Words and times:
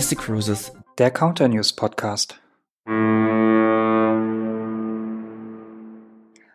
Mystic 0.00 0.20
Cruises, 0.20 0.72
der 0.96 1.10
Counter 1.10 1.46
News 1.46 1.74
Podcast. 1.74 2.40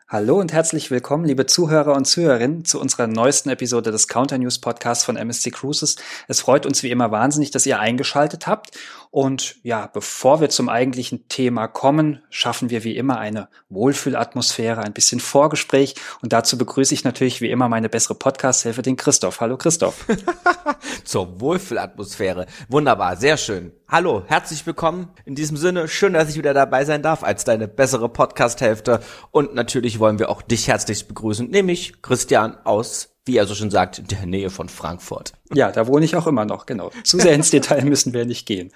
Hallo 0.07 0.39
und 0.39 0.51
herzlich 0.51 0.89
willkommen, 0.89 1.25
liebe 1.25 1.45
Zuhörer 1.45 1.93
und 1.93 2.05
Zuhörerinnen, 2.05 2.65
zu 2.65 2.81
unserer 2.81 3.05
neuesten 3.05 3.49
Episode 3.49 3.91
des 3.91 4.07
Counter 4.07 4.39
News 4.39 4.57
Podcasts 4.57 5.03
von 5.03 5.15
MSC 5.15 5.51
Cruises. 5.51 5.97
Es 6.27 6.39
freut 6.39 6.65
uns 6.65 6.81
wie 6.81 6.89
immer 6.89 7.11
wahnsinnig, 7.11 7.51
dass 7.51 7.67
ihr 7.67 7.79
eingeschaltet 7.79 8.47
habt. 8.47 8.71
Und 9.15 9.55
ja, 9.63 9.87
bevor 9.87 10.41
wir 10.41 10.49
zum 10.49 10.67
eigentlichen 10.67 11.29
Thema 11.29 11.69
kommen, 11.69 12.21
schaffen 12.29 12.69
wir 12.69 12.83
wie 12.83 12.97
immer 12.97 13.17
eine 13.17 13.47
Wohlfühlatmosphäre, 13.69 14.81
ein 14.81 14.91
bisschen 14.91 15.21
Vorgespräch. 15.21 15.95
Und 16.21 16.33
dazu 16.33 16.57
begrüße 16.57 16.93
ich 16.93 17.05
natürlich 17.05 17.39
wie 17.39 17.49
immer 17.49 17.69
meine 17.69 17.87
bessere 17.87 18.15
Podcast-Helfer, 18.15 18.81
den 18.81 18.97
Christoph. 18.97 19.39
Hallo 19.39 19.55
Christoph. 19.55 20.05
Zur 21.05 21.39
Wohlfühlatmosphäre. 21.39 22.45
Wunderbar, 22.67 23.15
sehr 23.15 23.37
schön. 23.37 23.71
Hallo, 23.87 24.25
herzlich 24.27 24.67
willkommen. 24.67 25.07
In 25.23 25.35
diesem 25.35 25.55
Sinne, 25.55 25.87
schön, 25.87 26.11
dass 26.11 26.29
ich 26.29 26.37
wieder 26.37 26.53
dabei 26.53 26.83
sein 26.83 27.01
darf 27.01 27.23
als 27.23 27.45
deine 27.45 27.69
bessere 27.69 28.09
Podcast-Hälfte. 28.09 28.99
Und 29.31 29.55
natürlich 29.55 29.99
wollen 29.99 30.19
wir 30.19 30.27
auch 30.27 30.41
dich 30.41 30.67
herzlich 30.67 31.07
begrüßen, 31.07 31.49
nämlich 31.49 32.01
Christian 32.01 32.57
aus 32.65 33.14
wie 33.25 33.37
er 33.37 33.47
so 33.47 33.55
schon 33.55 33.71
sagt, 33.71 33.99
in 33.99 34.07
der 34.07 34.25
Nähe 34.25 34.49
von 34.49 34.69
Frankfurt. 34.69 35.33
Ja, 35.53 35.71
da 35.71 35.87
wohne 35.87 36.05
ich 36.05 36.15
auch 36.15 36.27
immer 36.27 36.45
noch, 36.45 36.65
genau. 36.65 36.91
Zu 37.03 37.19
sehr 37.19 37.33
ins 37.33 37.49
Detail 37.49 37.83
müssen 37.85 38.13
wir 38.13 38.25
nicht 38.25 38.45
gehen. 38.45 38.71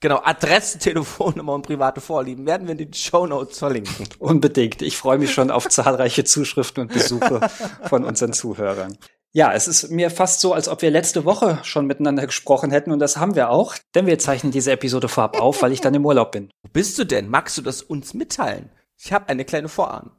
Genau, 0.00 0.20
Adresse, 0.22 0.78
Telefonnummer 0.80 1.54
und 1.54 1.66
private 1.66 2.00
Vorlieben 2.00 2.44
werden 2.44 2.66
wir 2.66 2.72
in 2.72 2.78
den 2.78 2.92
Show 2.92 3.26
Notes 3.26 3.58
verlinken. 3.58 4.08
Unbedingt. 4.18 4.82
Ich 4.82 4.96
freue 4.96 5.18
mich 5.18 5.32
schon 5.32 5.50
auf 5.50 5.68
zahlreiche 5.68 6.24
Zuschriften 6.24 6.82
und 6.82 6.92
Besuche 6.92 7.40
von 7.88 8.04
unseren 8.04 8.32
Zuhörern. 8.32 8.98
Ja, 9.34 9.54
es 9.54 9.66
ist 9.66 9.90
mir 9.90 10.10
fast 10.10 10.40
so, 10.40 10.52
als 10.52 10.68
ob 10.68 10.82
wir 10.82 10.90
letzte 10.90 11.24
Woche 11.24 11.58
schon 11.62 11.86
miteinander 11.86 12.26
gesprochen 12.26 12.70
hätten 12.70 12.92
und 12.92 12.98
das 12.98 13.16
haben 13.16 13.34
wir 13.34 13.48
auch, 13.48 13.76
denn 13.94 14.04
wir 14.04 14.18
zeichnen 14.18 14.52
diese 14.52 14.72
Episode 14.72 15.08
vorab 15.08 15.40
auf, 15.40 15.62
weil 15.62 15.72
ich 15.72 15.80
dann 15.80 15.94
im 15.94 16.04
Urlaub 16.04 16.32
bin. 16.32 16.50
Wo 16.62 16.68
bist 16.70 16.98
du 16.98 17.04
denn? 17.04 17.30
Magst 17.30 17.56
du 17.56 17.62
das 17.62 17.80
uns 17.80 18.12
mitteilen? 18.12 18.68
Ich 18.98 19.10
habe 19.10 19.30
eine 19.30 19.46
kleine 19.46 19.68
Vorahnung. 19.68 20.12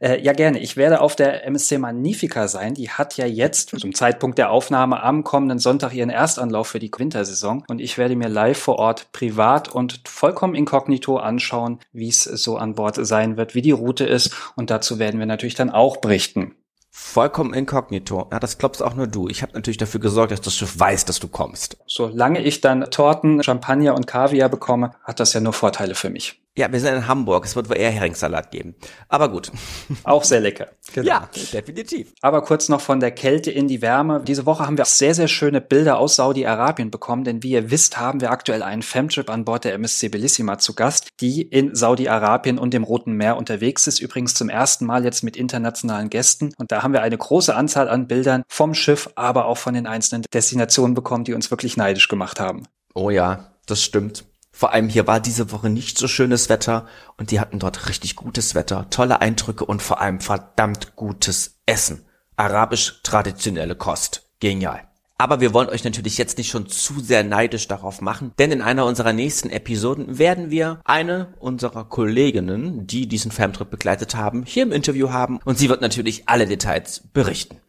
Äh, 0.00 0.22
ja, 0.22 0.32
gerne. 0.32 0.58
Ich 0.58 0.76
werde 0.76 1.00
auf 1.00 1.14
der 1.14 1.46
MSC 1.46 1.78
Magnifica 1.78 2.48
sein. 2.48 2.74
Die 2.74 2.90
hat 2.90 3.16
ja 3.18 3.26
jetzt 3.26 3.78
zum 3.78 3.94
Zeitpunkt 3.94 4.38
der 4.38 4.50
Aufnahme 4.50 5.02
am 5.02 5.24
kommenden 5.24 5.58
Sonntag 5.58 5.92
ihren 5.92 6.10
Erstanlauf 6.10 6.68
für 6.68 6.78
die 6.78 6.90
Wintersaison. 6.96 7.64
Und 7.68 7.80
ich 7.80 7.98
werde 7.98 8.16
mir 8.16 8.28
live 8.28 8.58
vor 8.58 8.78
Ort 8.78 9.12
privat 9.12 9.68
und 9.68 10.00
vollkommen 10.08 10.54
inkognito 10.54 11.18
anschauen, 11.18 11.80
wie 11.92 12.08
es 12.08 12.24
so 12.24 12.56
an 12.56 12.74
Bord 12.74 12.96
sein 13.06 13.36
wird, 13.36 13.54
wie 13.54 13.62
die 13.62 13.70
Route 13.70 14.06
ist. 14.06 14.34
Und 14.56 14.70
dazu 14.70 14.98
werden 14.98 15.20
wir 15.20 15.26
natürlich 15.26 15.54
dann 15.54 15.70
auch 15.70 15.98
berichten. 15.98 16.54
Vollkommen 16.92 17.54
inkognito. 17.54 18.28
Ja, 18.32 18.40
das 18.40 18.58
glaubst 18.58 18.82
auch 18.82 18.94
nur 18.94 19.06
du. 19.06 19.28
Ich 19.28 19.42
habe 19.42 19.52
natürlich 19.52 19.76
dafür 19.76 20.00
gesorgt, 20.00 20.32
dass 20.32 20.40
das 20.40 20.56
Schiff 20.56 20.78
weiß, 20.78 21.04
dass 21.04 21.20
du 21.20 21.28
kommst. 21.28 21.76
Solange 21.86 22.42
ich 22.42 22.60
dann 22.60 22.90
Torten, 22.90 23.42
Champagner 23.42 23.94
und 23.94 24.08
Kaviar 24.08 24.48
bekomme, 24.48 24.92
hat 25.04 25.20
das 25.20 25.32
ja 25.32 25.40
nur 25.40 25.52
Vorteile 25.52 25.94
für 25.94 26.10
mich. 26.10 26.42
Ja, 26.58 26.70
wir 26.72 26.80
sind 26.80 26.94
in 26.94 27.06
Hamburg. 27.06 27.44
Es 27.44 27.54
wird 27.54 27.68
wohl 27.68 27.76
eher 27.76 27.92
Heringssalat 27.92 28.50
geben. 28.50 28.74
Aber 29.08 29.28
gut. 29.28 29.52
Auch 30.02 30.24
sehr 30.24 30.40
lecker. 30.40 30.68
Genau. 30.92 31.06
Ja, 31.06 31.28
definitiv. 31.52 32.12
Aber 32.22 32.42
kurz 32.42 32.68
noch 32.68 32.80
von 32.80 32.98
der 32.98 33.12
Kälte 33.12 33.52
in 33.52 33.68
die 33.68 33.82
Wärme. 33.82 34.20
Diese 34.26 34.46
Woche 34.46 34.66
haben 34.66 34.76
wir 34.76 34.84
sehr, 34.84 35.14
sehr 35.14 35.28
schöne 35.28 35.60
Bilder 35.60 35.98
aus 35.98 36.16
Saudi-Arabien 36.16 36.90
bekommen, 36.90 37.22
denn 37.22 37.44
wie 37.44 37.52
ihr 37.52 37.70
wisst, 37.70 37.98
haben 37.98 38.20
wir 38.20 38.32
aktuell 38.32 38.62
einen 38.62 38.82
Femtrip 38.82 39.30
an 39.30 39.44
Bord 39.44 39.64
der 39.64 39.74
MSC 39.74 40.08
Bellissima 40.08 40.58
zu 40.58 40.74
Gast, 40.74 41.08
die 41.20 41.42
in 41.42 41.76
Saudi-Arabien 41.76 42.58
und 42.58 42.74
dem 42.74 42.82
Roten 42.82 43.12
Meer 43.12 43.36
unterwegs 43.36 43.86
ist. 43.86 44.00
Übrigens 44.00 44.34
zum 44.34 44.48
ersten 44.48 44.86
Mal 44.86 45.04
jetzt 45.04 45.22
mit 45.22 45.36
internationalen 45.36 46.10
Gästen. 46.10 46.52
Und 46.58 46.72
da 46.72 46.82
haben 46.82 46.92
wir 46.92 47.02
eine 47.02 47.16
große 47.16 47.54
Anzahl 47.54 47.88
an 47.88 48.08
Bildern 48.08 48.42
vom 48.48 48.74
Schiff, 48.74 49.08
aber 49.14 49.44
auch 49.44 49.58
von 49.58 49.74
den 49.74 49.86
einzelnen 49.86 50.24
Destinationen 50.34 50.94
bekommen, 50.94 51.22
die 51.22 51.34
uns 51.34 51.52
wirklich 51.52 51.76
neidisch 51.76 52.08
gemacht 52.08 52.40
haben. 52.40 52.64
Oh 52.92 53.10
ja, 53.10 53.52
das 53.66 53.84
stimmt. 53.84 54.24
Vor 54.52 54.72
allem 54.72 54.88
hier 54.88 55.06
war 55.06 55.20
diese 55.20 55.52
Woche 55.52 55.70
nicht 55.70 55.96
so 55.96 56.08
schönes 56.08 56.48
Wetter 56.48 56.86
und 57.16 57.30
die 57.30 57.40
hatten 57.40 57.58
dort 57.58 57.88
richtig 57.88 58.16
gutes 58.16 58.54
Wetter, 58.54 58.90
tolle 58.90 59.20
Eindrücke 59.20 59.64
und 59.64 59.82
vor 59.82 60.00
allem 60.00 60.20
verdammt 60.20 60.96
gutes 60.96 61.60
Essen. 61.66 62.04
Arabisch 62.36 63.00
traditionelle 63.02 63.76
Kost. 63.76 64.30
Genial. 64.40 64.90
Aber 65.20 65.40
wir 65.40 65.52
wollen 65.52 65.68
euch 65.68 65.84
natürlich 65.84 66.16
jetzt 66.16 66.38
nicht 66.38 66.48
schon 66.48 66.66
zu 66.66 66.98
sehr 66.98 67.22
neidisch 67.22 67.68
darauf 67.68 68.00
machen, 68.00 68.32
denn 68.38 68.52
in 68.52 68.62
einer 68.62 68.86
unserer 68.86 69.12
nächsten 69.12 69.50
Episoden 69.50 70.16
werden 70.18 70.50
wir 70.50 70.80
eine 70.86 71.34
unserer 71.38 71.84
Kolleginnen, 71.84 72.86
die 72.86 73.06
diesen 73.06 73.30
Famtrip 73.30 73.68
begleitet 73.68 74.16
haben, 74.16 74.44
hier 74.46 74.62
im 74.62 74.72
Interview 74.72 75.10
haben 75.10 75.38
und 75.44 75.58
sie 75.58 75.68
wird 75.68 75.82
natürlich 75.82 76.26
alle 76.26 76.46
Details 76.46 77.02
berichten. 77.12 77.59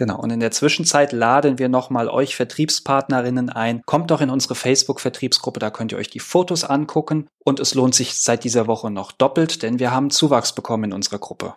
Genau. 0.00 0.18
Und 0.18 0.30
in 0.30 0.40
der 0.40 0.50
Zwischenzeit 0.50 1.12
laden 1.12 1.58
wir 1.58 1.68
nochmal 1.68 2.08
euch 2.08 2.34
Vertriebspartnerinnen 2.34 3.50
ein. 3.50 3.82
Kommt 3.84 4.10
doch 4.10 4.22
in 4.22 4.30
unsere 4.30 4.54
Facebook-Vertriebsgruppe, 4.54 5.60
da 5.60 5.68
könnt 5.68 5.92
ihr 5.92 5.98
euch 5.98 6.08
die 6.08 6.20
Fotos 6.20 6.64
angucken. 6.64 7.26
Und 7.44 7.60
es 7.60 7.74
lohnt 7.74 7.94
sich 7.94 8.14
seit 8.14 8.44
dieser 8.44 8.66
Woche 8.66 8.90
noch 8.90 9.12
doppelt, 9.12 9.62
denn 9.62 9.78
wir 9.78 9.90
haben 9.90 10.08
Zuwachs 10.08 10.54
bekommen 10.54 10.84
in 10.84 10.92
unserer 10.94 11.18
Gruppe. 11.18 11.54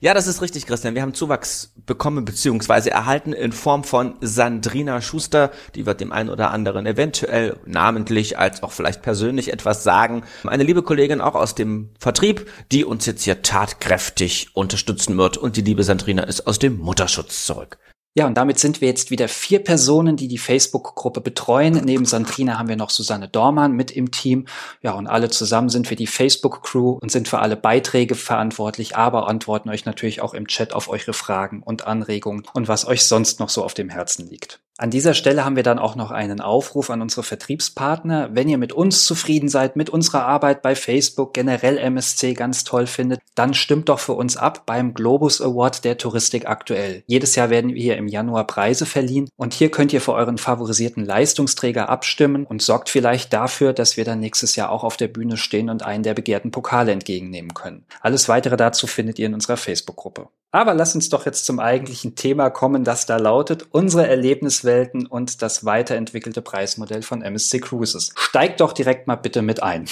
Ja, 0.00 0.12
das 0.12 0.26
ist 0.26 0.42
richtig, 0.42 0.66
Christian. 0.66 0.94
Wir 0.94 1.00
haben 1.00 1.14
Zuwachs 1.14 1.72
bekommen 1.86 2.26
bzw. 2.26 2.90
erhalten 2.90 3.32
in 3.32 3.52
Form 3.52 3.82
von 3.82 4.16
Sandrina 4.20 5.00
Schuster. 5.00 5.50
Die 5.74 5.86
wird 5.86 6.02
dem 6.02 6.12
einen 6.12 6.28
oder 6.28 6.50
anderen 6.50 6.84
eventuell 6.84 7.56
namentlich 7.64 8.38
als 8.38 8.62
auch 8.62 8.72
vielleicht 8.72 9.00
persönlich 9.00 9.54
etwas 9.54 9.84
sagen. 9.84 10.22
Eine 10.44 10.64
liebe 10.64 10.82
Kollegin 10.82 11.22
auch 11.22 11.34
aus 11.34 11.54
dem 11.54 11.94
Vertrieb, 11.98 12.46
die 12.72 12.84
uns 12.84 13.06
jetzt 13.06 13.22
hier 13.22 13.40
tatkräftig 13.40 14.48
unterstützen 14.52 15.16
wird. 15.16 15.38
Und 15.38 15.56
die 15.56 15.62
liebe 15.62 15.82
Sandrina 15.82 16.24
ist 16.24 16.46
aus 16.46 16.58
dem 16.58 16.76
Mutterschutz 16.78 17.46
zurück. 17.46 17.78
Ja, 18.18 18.26
und 18.26 18.38
damit 18.38 18.58
sind 18.58 18.80
wir 18.80 18.88
jetzt 18.88 19.10
wieder 19.10 19.28
vier 19.28 19.62
Personen, 19.62 20.16
die 20.16 20.26
die 20.26 20.38
Facebook-Gruppe 20.38 21.20
betreuen. 21.20 21.82
Neben 21.84 22.06
Sandrina 22.06 22.58
haben 22.58 22.70
wir 22.70 22.76
noch 22.76 22.88
Susanne 22.88 23.28
Dormann 23.28 23.72
mit 23.72 23.90
im 23.90 24.10
Team. 24.10 24.46
Ja, 24.80 24.92
und 24.92 25.06
alle 25.06 25.28
zusammen 25.28 25.68
sind 25.68 25.90
wir 25.90 25.98
die 25.98 26.06
Facebook-Crew 26.06 26.92
und 26.92 27.12
sind 27.12 27.28
für 27.28 27.40
alle 27.40 27.56
Beiträge 27.56 28.14
verantwortlich, 28.14 28.96
aber 28.96 29.28
antworten 29.28 29.68
euch 29.68 29.84
natürlich 29.84 30.22
auch 30.22 30.32
im 30.32 30.46
Chat 30.46 30.72
auf 30.72 30.88
eure 30.88 31.12
Fragen 31.12 31.62
und 31.62 31.86
Anregungen 31.86 32.44
und 32.54 32.68
was 32.68 32.86
euch 32.86 33.04
sonst 33.04 33.38
noch 33.38 33.50
so 33.50 33.62
auf 33.62 33.74
dem 33.74 33.90
Herzen 33.90 34.26
liegt. 34.26 34.60
An 34.78 34.90
dieser 34.90 35.14
Stelle 35.14 35.42
haben 35.42 35.56
wir 35.56 35.62
dann 35.62 35.78
auch 35.78 35.96
noch 35.96 36.10
einen 36.10 36.42
Aufruf 36.42 36.90
an 36.90 37.00
unsere 37.00 37.22
Vertriebspartner. 37.22 38.28
Wenn 38.32 38.50
ihr 38.50 38.58
mit 38.58 38.74
uns 38.74 39.06
zufrieden 39.06 39.48
seid, 39.48 39.74
mit 39.74 39.88
unserer 39.88 40.26
Arbeit 40.26 40.60
bei 40.60 40.74
Facebook, 40.74 41.32
generell 41.32 41.78
MSC 41.78 42.34
ganz 42.34 42.62
toll 42.64 42.86
findet, 42.86 43.20
dann 43.34 43.54
stimmt 43.54 43.88
doch 43.88 44.00
für 44.00 44.12
uns 44.12 44.36
ab 44.36 44.66
beim 44.66 44.92
Globus 44.92 45.40
Award 45.40 45.84
der 45.84 45.96
Touristik 45.96 46.46
aktuell. 46.46 47.02
Jedes 47.06 47.36
Jahr 47.36 47.48
werden 47.48 47.72
wir 47.72 47.82
hier 47.82 47.96
im 47.96 48.06
Januar 48.06 48.46
Preise 48.46 48.84
verliehen 48.84 49.30
und 49.36 49.54
hier 49.54 49.70
könnt 49.70 49.94
ihr 49.94 50.02
für 50.02 50.12
euren 50.12 50.36
favorisierten 50.36 51.06
Leistungsträger 51.06 51.88
abstimmen 51.88 52.44
und 52.44 52.60
sorgt 52.60 52.90
vielleicht 52.90 53.32
dafür, 53.32 53.72
dass 53.72 53.96
wir 53.96 54.04
dann 54.04 54.20
nächstes 54.20 54.56
Jahr 54.56 54.70
auch 54.70 54.84
auf 54.84 54.98
der 54.98 55.08
Bühne 55.08 55.38
stehen 55.38 55.70
und 55.70 55.84
einen 55.84 56.02
der 56.02 56.12
begehrten 56.12 56.50
Pokale 56.50 56.92
entgegennehmen 56.92 57.54
können. 57.54 57.86
Alles 58.02 58.28
weitere 58.28 58.58
dazu 58.58 58.86
findet 58.86 59.18
ihr 59.18 59.26
in 59.26 59.34
unserer 59.34 59.56
Facebook-Gruppe. 59.56 60.28
Aber 60.52 60.74
lass 60.74 60.94
uns 60.94 61.08
doch 61.08 61.26
jetzt 61.26 61.44
zum 61.44 61.60
eigentlichen 61.60 62.14
Thema 62.14 62.50
kommen, 62.50 62.84
das 62.84 63.04
da 63.04 63.16
lautet 63.16 63.66
unsere 63.72 64.06
Erlebniswelten 64.06 65.06
und 65.06 65.42
das 65.42 65.64
weiterentwickelte 65.64 66.40
Preismodell 66.40 67.02
von 67.02 67.22
MSC 67.22 67.60
Cruises. 67.60 68.12
Steig 68.16 68.56
doch 68.56 68.72
direkt 68.72 69.06
mal 69.06 69.16
bitte 69.16 69.42
mit 69.42 69.62
ein. 69.62 69.86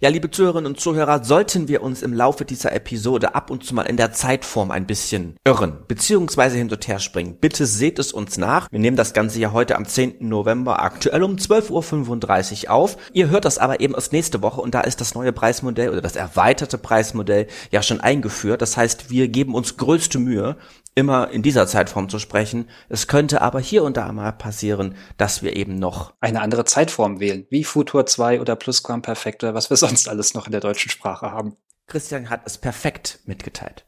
Ja, 0.00 0.08
liebe 0.08 0.30
Zuhörerinnen 0.30 0.72
und 0.72 0.80
Zuhörer, 0.80 1.22
sollten 1.22 1.68
wir 1.68 1.82
uns 1.82 2.02
im 2.02 2.12
Laufe 2.12 2.44
dieser 2.44 2.72
Episode 2.72 3.36
ab 3.36 3.50
und 3.50 3.64
zu 3.64 3.74
mal 3.74 3.82
in 3.82 3.96
der 3.96 4.12
Zeitform 4.12 4.72
ein 4.72 4.86
bisschen 4.86 5.36
irren, 5.44 5.84
beziehungsweise 5.86 6.56
hin 6.56 6.72
und 6.72 6.88
her 6.88 6.98
springen. 6.98 7.36
Bitte 7.40 7.66
seht 7.66 8.00
es 8.00 8.12
uns 8.12 8.36
nach. 8.36 8.66
Wir 8.72 8.80
nehmen 8.80 8.96
das 8.96 9.12
Ganze 9.12 9.38
ja 9.38 9.52
heute 9.52 9.76
am 9.76 9.86
10. 9.86 10.16
November 10.28 10.82
aktuell 10.82 11.22
um 11.22 11.36
12.35 11.36 12.64
Uhr 12.64 12.70
auf. 12.72 12.96
Ihr 13.12 13.28
hört 13.28 13.44
das 13.44 13.58
aber 13.58 13.78
eben 13.78 13.94
erst 13.94 14.12
nächste 14.12 14.42
Woche 14.42 14.60
und 14.60 14.74
da 14.74 14.80
ist 14.80 15.00
das 15.00 15.14
neue 15.14 15.32
Preismodell 15.32 15.90
oder 15.90 16.00
das 16.00 16.16
erweiterte 16.16 16.76
Preismodell 16.76 17.46
ja 17.70 17.82
schon 17.82 18.00
eingeführt. 18.00 18.62
Das 18.62 18.76
heißt, 18.76 19.10
wir 19.10 19.28
geben 19.28 19.54
uns 19.54 19.76
größte 19.76 20.18
Mühe, 20.18 20.56
immer 20.94 21.30
in 21.30 21.42
dieser 21.42 21.66
Zeitform 21.66 22.08
zu 22.08 22.18
sprechen. 22.18 22.68
Es 22.88 23.06
könnte 23.06 23.42
aber 23.42 23.60
hier 23.60 23.84
und 23.84 23.96
da 23.96 24.10
mal 24.12 24.32
passieren, 24.32 24.96
dass 25.16 25.42
wir 25.42 25.56
eben 25.56 25.78
noch 25.78 26.14
eine 26.20 26.40
andere 26.40 26.64
Zeitform 26.64 27.20
wählen, 27.20 27.46
wie 27.50 27.64
Futur 27.64 28.06
2 28.06 28.40
oder 28.40 28.56
Plusquamperfekt 28.56 29.42
oder 29.42 29.54
was 29.54 29.70
wir 29.70 29.76
sonst 29.78 30.08
alles 30.08 30.34
noch 30.34 30.46
in 30.46 30.52
der 30.52 30.60
deutschen 30.60 30.90
Sprache 30.90 31.30
haben. 31.30 31.56
Christian 31.86 32.30
hat 32.30 32.42
es 32.44 32.58
perfekt 32.58 33.20
mitgeteilt. 33.24 33.86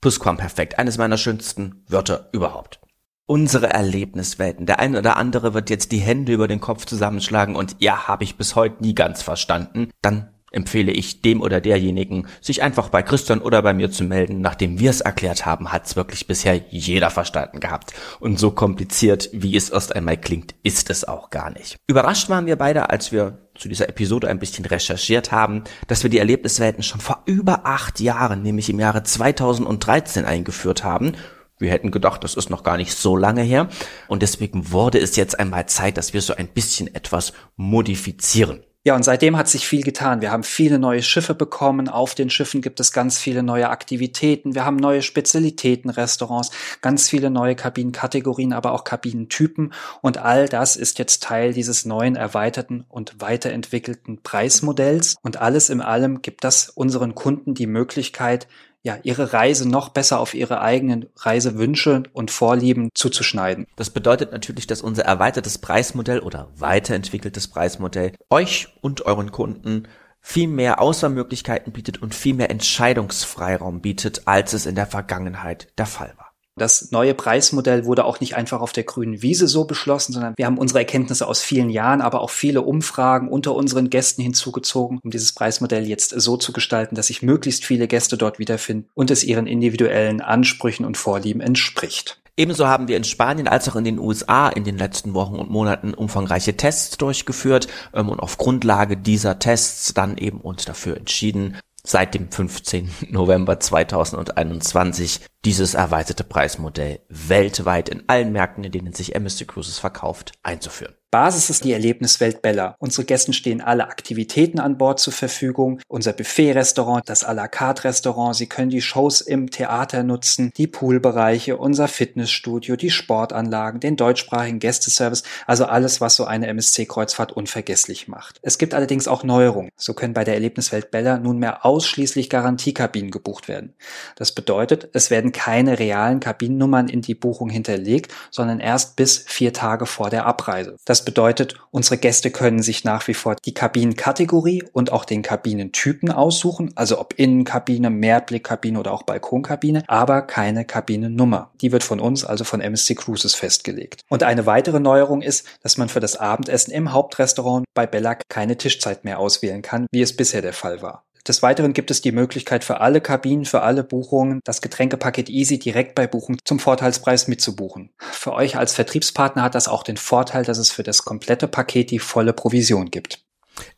Plusquamperfekt, 0.00 0.78
eines 0.78 0.98
meiner 0.98 1.18
schönsten 1.18 1.84
Wörter 1.88 2.28
überhaupt. 2.32 2.80
Unsere 3.28 3.70
Erlebniswelten. 3.70 4.66
Der 4.66 4.78
eine 4.78 5.00
oder 5.00 5.16
andere 5.16 5.52
wird 5.52 5.68
jetzt 5.68 5.90
die 5.90 5.98
Hände 5.98 6.32
über 6.32 6.46
den 6.46 6.60
Kopf 6.60 6.84
zusammenschlagen 6.84 7.56
und 7.56 7.76
ja, 7.80 8.06
habe 8.06 8.22
ich 8.22 8.36
bis 8.36 8.54
heute 8.54 8.84
nie 8.84 8.94
ganz 8.94 9.22
verstanden. 9.22 9.90
Dann 10.00 10.35
empfehle 10.52 10.92
ich 10.92 11.22
dem 11.22 11.40
oder 11.40 11.60
derjenigen, 11.60 12.26
sich 12.40 12.62
einfach 12.62 12.88
bei 12.88 13.02
Christian 13.02 13.40
oder 13.40 13.62
bei 13.62 13.74
mir 13.74 13.90
zu 13.90 14.04
melden. 14.04 14.40
Nachdem 14.40 14.78
wir 14.78 14.90
es 14.90 15.00
erklärt 15.00 15.44
haben, 15.44 15.72
hat 15.72 15.86
es 15.86 15.96
wirklich 15.96 16.26
bisher 16.26 16.54
jeder 16.70 17.10
verstanden 17.10 17.60
gehabt. 17.60 17.92
Und 18.20 18.38
so 18.38 18.50
kompliziert, 18.50 19.28
wie 19.32 19.56
es 19.56 19.70
erst 19.70 19.94
einmal 19.94 20.16
klingt, 20.16 20.54
ist 20.62 20.90
es 20.90 21.06
auch 21.06 21.30
gar 21.30 21.50
nicht. 21.50 21.76
Überrascht 21.86 22.28
waren 22.28 22.46
wir 22.46 22.56
beide, 22.56 22.90
als 22.90 23.12
wir 23.12 23.38
zu 23.56 23.68
dieser 23.68 23.88
Episode 23.88 24.28
ein 24.28 24.38
bisschen 24.38 24.64
recherchiert 24.64 25.32
haben, 25.32 25.64
dass 25.88 26.02
wir 26.02 26.10
die 26.10 26.18
Erlebniswelten 26.18 26.82
schon 26.82 27.00
vor 27.00 27.22
über 27.24 27.64
acht 27.64 28.00
Jahren, 28.00 28.42
nämlich 28.42 28.68
im 28.68 28.78
Jahre 28.80 29.02
2013 29.02 30.24
eingeführt 30.24 30.84
haben 30.84 31.14
Wir 31.58 31.70
hätten 31.70 31.90
gedacht, 31.90 32.22
das 32.22 32.34
ist 32.34 32.50
noch 32.50 32.62
gar 32.62 32.76
nicht 32.76 32.92
so 32.92 33.16
lange 33.16 33.42
her. 33.42 33.68
Und 34.08 34.22
deswegen 34.22 34.72
wurde 34.72 34.98
es 34.98 35.16
jetzt 35.16 35.38
einmal 35.38 35.66
Zeit, 35.66 35.96
dass 35.96 36.12
wir 36.12 36.20
so 36.20 36.34
ein 36.34 36.48
bisschen 36.48 36.94
etwas 36.94 37.32
modifizieren. 37.56 38.62
Ja, 38.86 38.94
und 38.94 39.02
seitdem 39.02 39.36
hat 39.36 39.48
sich 39.48 39.66
viel 39.66 39.82
getan. 39.82 40.20
Wir 40.20 40.30
haben 40.30 40.44
viele 40.44 40.78
neue 40.78 41.02
Schiffe 41.02 41.34
bekommen. 41.34 41.88
Auf 41.88 42.14
den 42.14 42.30
Schiffen 42.30 42.60
gibt 42.60 42.78
es 42.78 42.92
ganz 42.92 43.18
viele 43.18 43.42
neue 43.42 43.68
Aktivitäten. 43.68 44.54
Wir 44.54 44.64
haben 44.64 44.76
neue 44.76 45.02
Spezialitätenrestaurants, 45.02 46.52
ganz 46.82 47.10
viele 47.10 47.28
neue 47.28 47.56
Kabinenkategorien, 47.56 48.52
aber 48.52 48.70
auch 48.70 48.84
Kabinentypen. 48.84 49.72
Und 50.02 50.18
all 50.18 50.48
das 50.48 50.76
ist 50.76 51.00
jetzt 51.00 51.24
Teil 51.24 51.52
dieses 51.52 51.84
neuen, 51.84 52.14
erweiterten 52.14 52.84
und 52.88 53.20
weiterentwickelten 53.20 54.22
Preismodells. 54.22 55.16
Und 55.20 55.40
alles 55.40 55.68
in 55.68 55.80
allem 55.80 56.22
gibt 56.22 56.44
das 56.44 56.68
unseren 56.68 57.16
Kunden 57.16 57.54
die 57.54 57.66
Möglichkeit, 57.66 58.46
ja, 58.86 59.00
ihre 59.02 59.32
Reise 59.32 59.68
noch 59.68 59.88
besser 59.88 60.20
auf 60.20 60.32
ihre 60.32 60.60
eigenen 60.60 61.06
Reisewünsche 61.16 62.04
und 62.12 62.30
Vorlieben 62.30 62.90
zuzuschneiden. 62.94 63.66
Das 63.74 63.90
bedeutet 63.90 64.30
natürlich, 64.30 64.68
dass 64.68 64.80
unser 64.80 65.02
erweitertes 65.02 65.58
Preismodell 65.58 66.20
oder 66.20 66.52
weiterentwickeltes 66.56 67.48
Preismodell 67.48 68.12
euch 68.30 68.68
und 68.82 69.04
euren 69.04 69.32
Kunden 69.32 69.88
viel 70.20 70.46
mehr 70.46 70.80
Auswahlmöglichkeiten 70.80 71.72
bietet 71.72 72.00
und 72.00 72.14
viel 72.14 72.34
mehr 72.34 72.48
Entscheidungsfreiraum 72.48 73.80
bietet, 73.80 74.22
als 74.28 74.52
es 74.52 74.66
in 74.66 74.76
der 74.76 74.86
Vergangenheit 74.86 75.66
der 75.78 75.86
Fall 75.86 76.14
war. 76.16 76.25
Das 76.58 76.90
neue 76.90 77.12
Preismodell 77.12 77.84
wurde 77.84 78.06
auch 78.06 78.18
nicht 78.20 78.34
einfach 78.34 78.62
auf 78.62 78.72
der 78.72 78.84
grünen 78.84 79.20
Wiese 79.20 79.46
so 79.46 79.66
beschlossen, 79.66 80.14
sondern 80.14 80.32
wir 80.38 80.46
haben 80.46 80.56
unsere 80.56 80.78
Erkenntnisse 80.78 81.28
aus 81.28 81.42
vielen 81.42 81.68
Jahren, 81.68 82.00
aber 82.00 82.22
auch 82.22 82.30
viele 82.30 82.62
Umfragen 82.62 83.28
unter 83.28 83.54
unseren 83.54 83.90
Gästen 83.90 84.22
hinzugezogen, 84.22 84.98
um 85.02 85.10
dieses 85.10 85.32
Preismodell 85.32 85.86
jetzt 85.86 86.18
so 86.18 86.38
zu 86.38 86.54
gestalten, 86.54 86.94
dass 86.94 87.08
sich 87.08 87.20
möglichst 87.20 87.66
viele 87.66 87.86
Gäste 87.86 88.16
dort 88.16 88.38
wiederfinden 88.38 88.88
und 88.94 89.10
es 89.10 89.22
ihren 89.22 89.46
individuellen 89.46 90.22
Ansprüchen 90.22 90.86
und 90.86 90.96
Vorlieben 90.96 91.42
entspricht. 91.42 92.20
Ebenso 92.38 92.66
haben 92.66 92.86
wir 92.86 92.98
in 92.98 93.04
Spanien 93.04 93.48
als 93.48 93.68
auch 93.68 93.76
in 93.76 93.84
den 93.84 93.98
USA 93.98 94.48
in 94.48 94.64
den 94.64 94.76
letzten 94.76 95.14
Wochen 95.14 95.36
und 95.36 95.50
Monaten 95.50 95.94
umfangreiche 95.94 96.56
Tests 96.56 96.98
durchgeführt 96.98 97.66
ähm, 97.94 98.10
und 98.10 98.20
auf 98.20 98.36
Grundlage 98.36 98.96
dieser 98.96 99.38
Tests 99.38 99.94
dann 99.94 100.18
eben 100.18 100.40
uns 100.40 100.66
dafür 100.66 100.98
entschieden, 100.98 101.56
seit 101.86 102.14
dem 102.14 102.30
15. 102.30 102.90
November 103.10 103.60
2021 103.60 105.20
dieses 105.44 105.74
erweiterte 105.74 106.24
Preismodell 106.24 107.00
weltweit 107.08 107.88
in 107.88 108.08
allen 108.08 108.32
Märkten, 108.32 108.64
in 108.64 108.72
denen 108.72 108.92
sich 108.92 109.14
MSC 109.14 109.46
Cruises 109.46 109.78
verkauft, 109.78 110.32
einzuführen. 110.42 110.94
Basis 111.16 111.48
ist 111.48 111.64
die 111.64 111.72
Erlebniswelt 111.72 112.42
Bella. 112.42 112.76
Unsere 112.78 113.06
Gästen 113.06 113.32
stehen 113.32 113.62
alle 113.62 113.88
Aktivitäten 113.88 114.60
an 114.60 114.76
Bord 114.76 115.00
zur 115.00 115.14
Verfügung. 115.14 115.80
Unser 115.88 116.12
Buffet-Restaurant, 116.12 117.08
das 117.08 117.26
à 117.26 117.32
la 117.32 117.48
carte 117.48 117.84
Restaurant. 117.84 118.36
Sie 118.36 118.48
können 118.48 118.68
die 118.68 118.82
Shows 118.82 119.22
im 119.22 119.48
Theater 119.50 120.02
nutzen, 120.02 120.52
die 120.58 120.66
Poolbereiche, 120.66 121.56
unser 121.56 121.88
Fitnessstudio, 121.88 122.76
die 122.76 122.90
Sportanlagen, 122.90 123.80
den 123.80 123.96
deutschsprachigen 123.96 124.58
Gästeservice. 124.58 125.22
Also 125.46 125.64
alles, 125.64 126.02
was 126.02 126.16
so 126.16 126.26
eine 126.26 126.48
MSC-Kreuzfahrt 126.48 127.32
unvergesslich 127.32 128.08
macht. 128.08 128.38
Es 128.42 128.58
gibt 128.58 128.74
allerdings 128.74 129.08
auch 129.08 129.24
Neuerungen. 129.24 129.70
So 129.74 129.94
können 129.94 130.12
bei 130.12 130.24
der 130.24 130.34
Erlebniswelt 130.34 130.90
Bella 130.90 131.16
nunmehr 131.16 131.64
ausschließlich 131.64 132.28
Garantiekabinen 132.28 133.10
gebucht 133.10 133.48
werden. 133.48 133.72
Das 134.16 134.32
bedeutet, 134.32 134.90
es 134.92 135.10
werden 135.10 135.32
keine 135.32 135.78
realen 135.78 136.20
Kabinennummern 136.20 136.88
in 136.88 137.00
die 137.00 137.14
Buchung 137.14 137.48
hinterlegt, 137.48 138.12
sondern 138.30 138.60
erst 138.60 138.96
bis 138.96 139.24
vier 139.26 139.54
Tage 139.54 139.86
vor 139.86 140.10
der 140.10 140.26
Abreise. 140.26 140.76
Das 140.84 141.05
bedeutet, 141.06 141.54
unsere 141.70 141.96
Gäste 141.96 142.30
können 142.30 142.62
sich 142.62 142.84
nach 142.84 143.08
wie 143.08 143.14
vor 143.14 143.36
die 143.46 143.54
Kabinenkategorie 143.54 144.64
und 144.74 144.92
auch 144.92 145.06
den 145.06 145.22
Kabinentypen 145.22 146.12
aussuchen, 146.12 146.72
also 146.74 147.00
ob 147.00 147.14
Innenkabine, 147.14 147.88
Mehrblickkabine 147.88 148.78
oder 148.78 148.92
auch 148.92 149.04
Balkonkabine, 149.04 149.84
aber 149.86 150.20
keine 150.20 150.66
Kabinennummer. 150.66 151.50
Die 151.62 151.72
wird 151.72 151.82
von 151.82 152.00
uns, 152.00 152.26
also 152.26 152.44
von 152.44 152.60
MSC 152.60 152.94
Cruises 152.94 153.34
festgelegt. 153.34 154.02
Und 154.10 154.22
eine 154.22 154.44
weitere 154.44 154.80
Neuerung 154.80 155.22
ist, 155.22 155.46
dass 155.62 155.78
man 155.78 155.88
für 155.88 156.00
das 156.00 156.18
Abendessen 156.18 156.72
im 156.72 156.92
Hauptrestaurant 156.92 157.64
bei 157.72 157.86
Bellac 157.86 158.24
keine 158.28 158.58
Tischzeit 158.58 159.04
mehr 159.04 159.18
auswählen 159.18 159.62
kann, 159.62 159.86
wie 159.92 160.02
es 160.02 160.14
bisher 160.14 160.42
der 160.42 160.52
Fall 160.52 160.82
war. 160.82 161.05
Des 161.26 161.42
Weiteren 161.42 161.72
gibt 161.72 161.90
es 161.90 162.00
die 162.00 162.12
Möglichkeit 162.12 162.62
für 162.62 162.80
alle 162.80 163.00
Kabinen, 163.00 163.44
für 163.44 163.62
alle 163.62 163.82
Buchungen, 163.82 164.40
das 164.44 164.60
Getränkepaket 164.60 165.28
Easy 165.28 165.58
direkt 165.58 165.96
bei 165.96 166.06
Buchung 166.06 166.36
zum 166.44 166.60
Vorteilspreis 166.60 167.26
mitzubuchen. 167.26 167.90
Für 167.98 168.32
euch 168.32 168.56
als 168.56 168.74
Vertriebspartner 168.74 169.42
hat 169.42 169.56
das 169.56 169.66
auch 169.66 169.82
den 169.82 169.96
Vorteil, 169.96 170.44
dass 170.44 170.58
es 170.58 170.70
für 170.70 170.84
das 170.84 171.04
komplette 171.04 171.48
Paket 171.48 171.90
die 171.90 171.98
volle 171.98 172.32
Provision 172.32 172.90
gibt. 172.90 173.24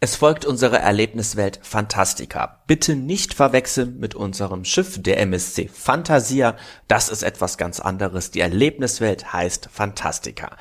Es 0.01 0.17
folgt 0.17 0.45
unsere 0.45 0.79
Erlebniswelt 0.79 1.61
Fantastica. 1.63 2.63
Bitte 2.67 2.97
nicht 2.97 3.33
verwechseln 3.35 3.99
mit 3.99 4.15
unserem 4.15 4.65
Schiff, 4.65 5.01
der 5.01 5.21
MSC 5.21 5.69
Fantasia. 5.73 6.57
Das 6.89 7.09
ist 7.09 7.23
etwas 7.23 7.59
ganz 7.59 7.81
anderes. 7.81 8.31
Die 8.31 8.41
Erlebniswelt 8.41 9.33
heißt 9.33 9.69
Fantastica. 9.73 10.57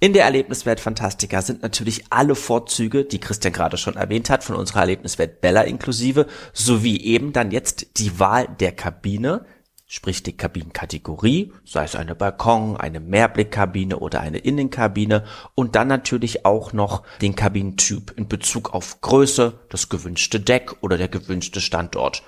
In 0.00 0.12
der 0.12 0.24
Erlebniswelt 0.24 0.80
Fantastica 0.80 1.40
sind 1.40 1.62
natürlich 1.62 2.04
alle 2.10 2.34
Vorzüge, 2.34 3.04
die 3.04 3.20
Christian 3.20 3.52
gerade 3.54 3.76
schon 3.76 3.96
erwähnt 3.96 4.28
hat, 4.28 4.44
von 4.44 4.56
unserer 4.56 4.80
Erlebniswelt 4.80 5.40
Bella 5.40 5.62
inklusive, 5.62 6.26
sowie 6.52 7.00
eben 7.00 7.32
dann 7.32 7.50
jetzt 7.50 7.98
die 7.98 8.18
Wahl 8.18 8.48
der 8.60 8.72
Kabine, 8.72 9.46
sprich 9.86 10.22
die 10.22 10.36
Kabinenkategorie, 10.36 11.52
sei 11.64 11.84
es 11.84 11.94
eine 11.94 12.14
Balkon, 12.14 12.76
eine 12.76 13.00
Mehrblickkabine 13.00 13.98
oder 13.98 14.20
eine 14.20 14.38
Innenkabine 14.38 15.24
und 15.54 15.76
dann 15.76 15.88
natürlich 15.88 16.44
auch 16.44 16.72
noch 16.72 17.04
den 17.22 17.36
Kabinentyp 17.36 18.12
in 18.16 18.28
Bezug 18.28 18.74
auf 18.74 19.00
Größe, 19.00 19.60
das 19.68 19.88
gewünschte 19.88 20.40
Deck 20.40 20.74
oder 20.82 20.98
der 20.98 21.08
gewünschte 21.08 21.60
Standort 21.60 22.22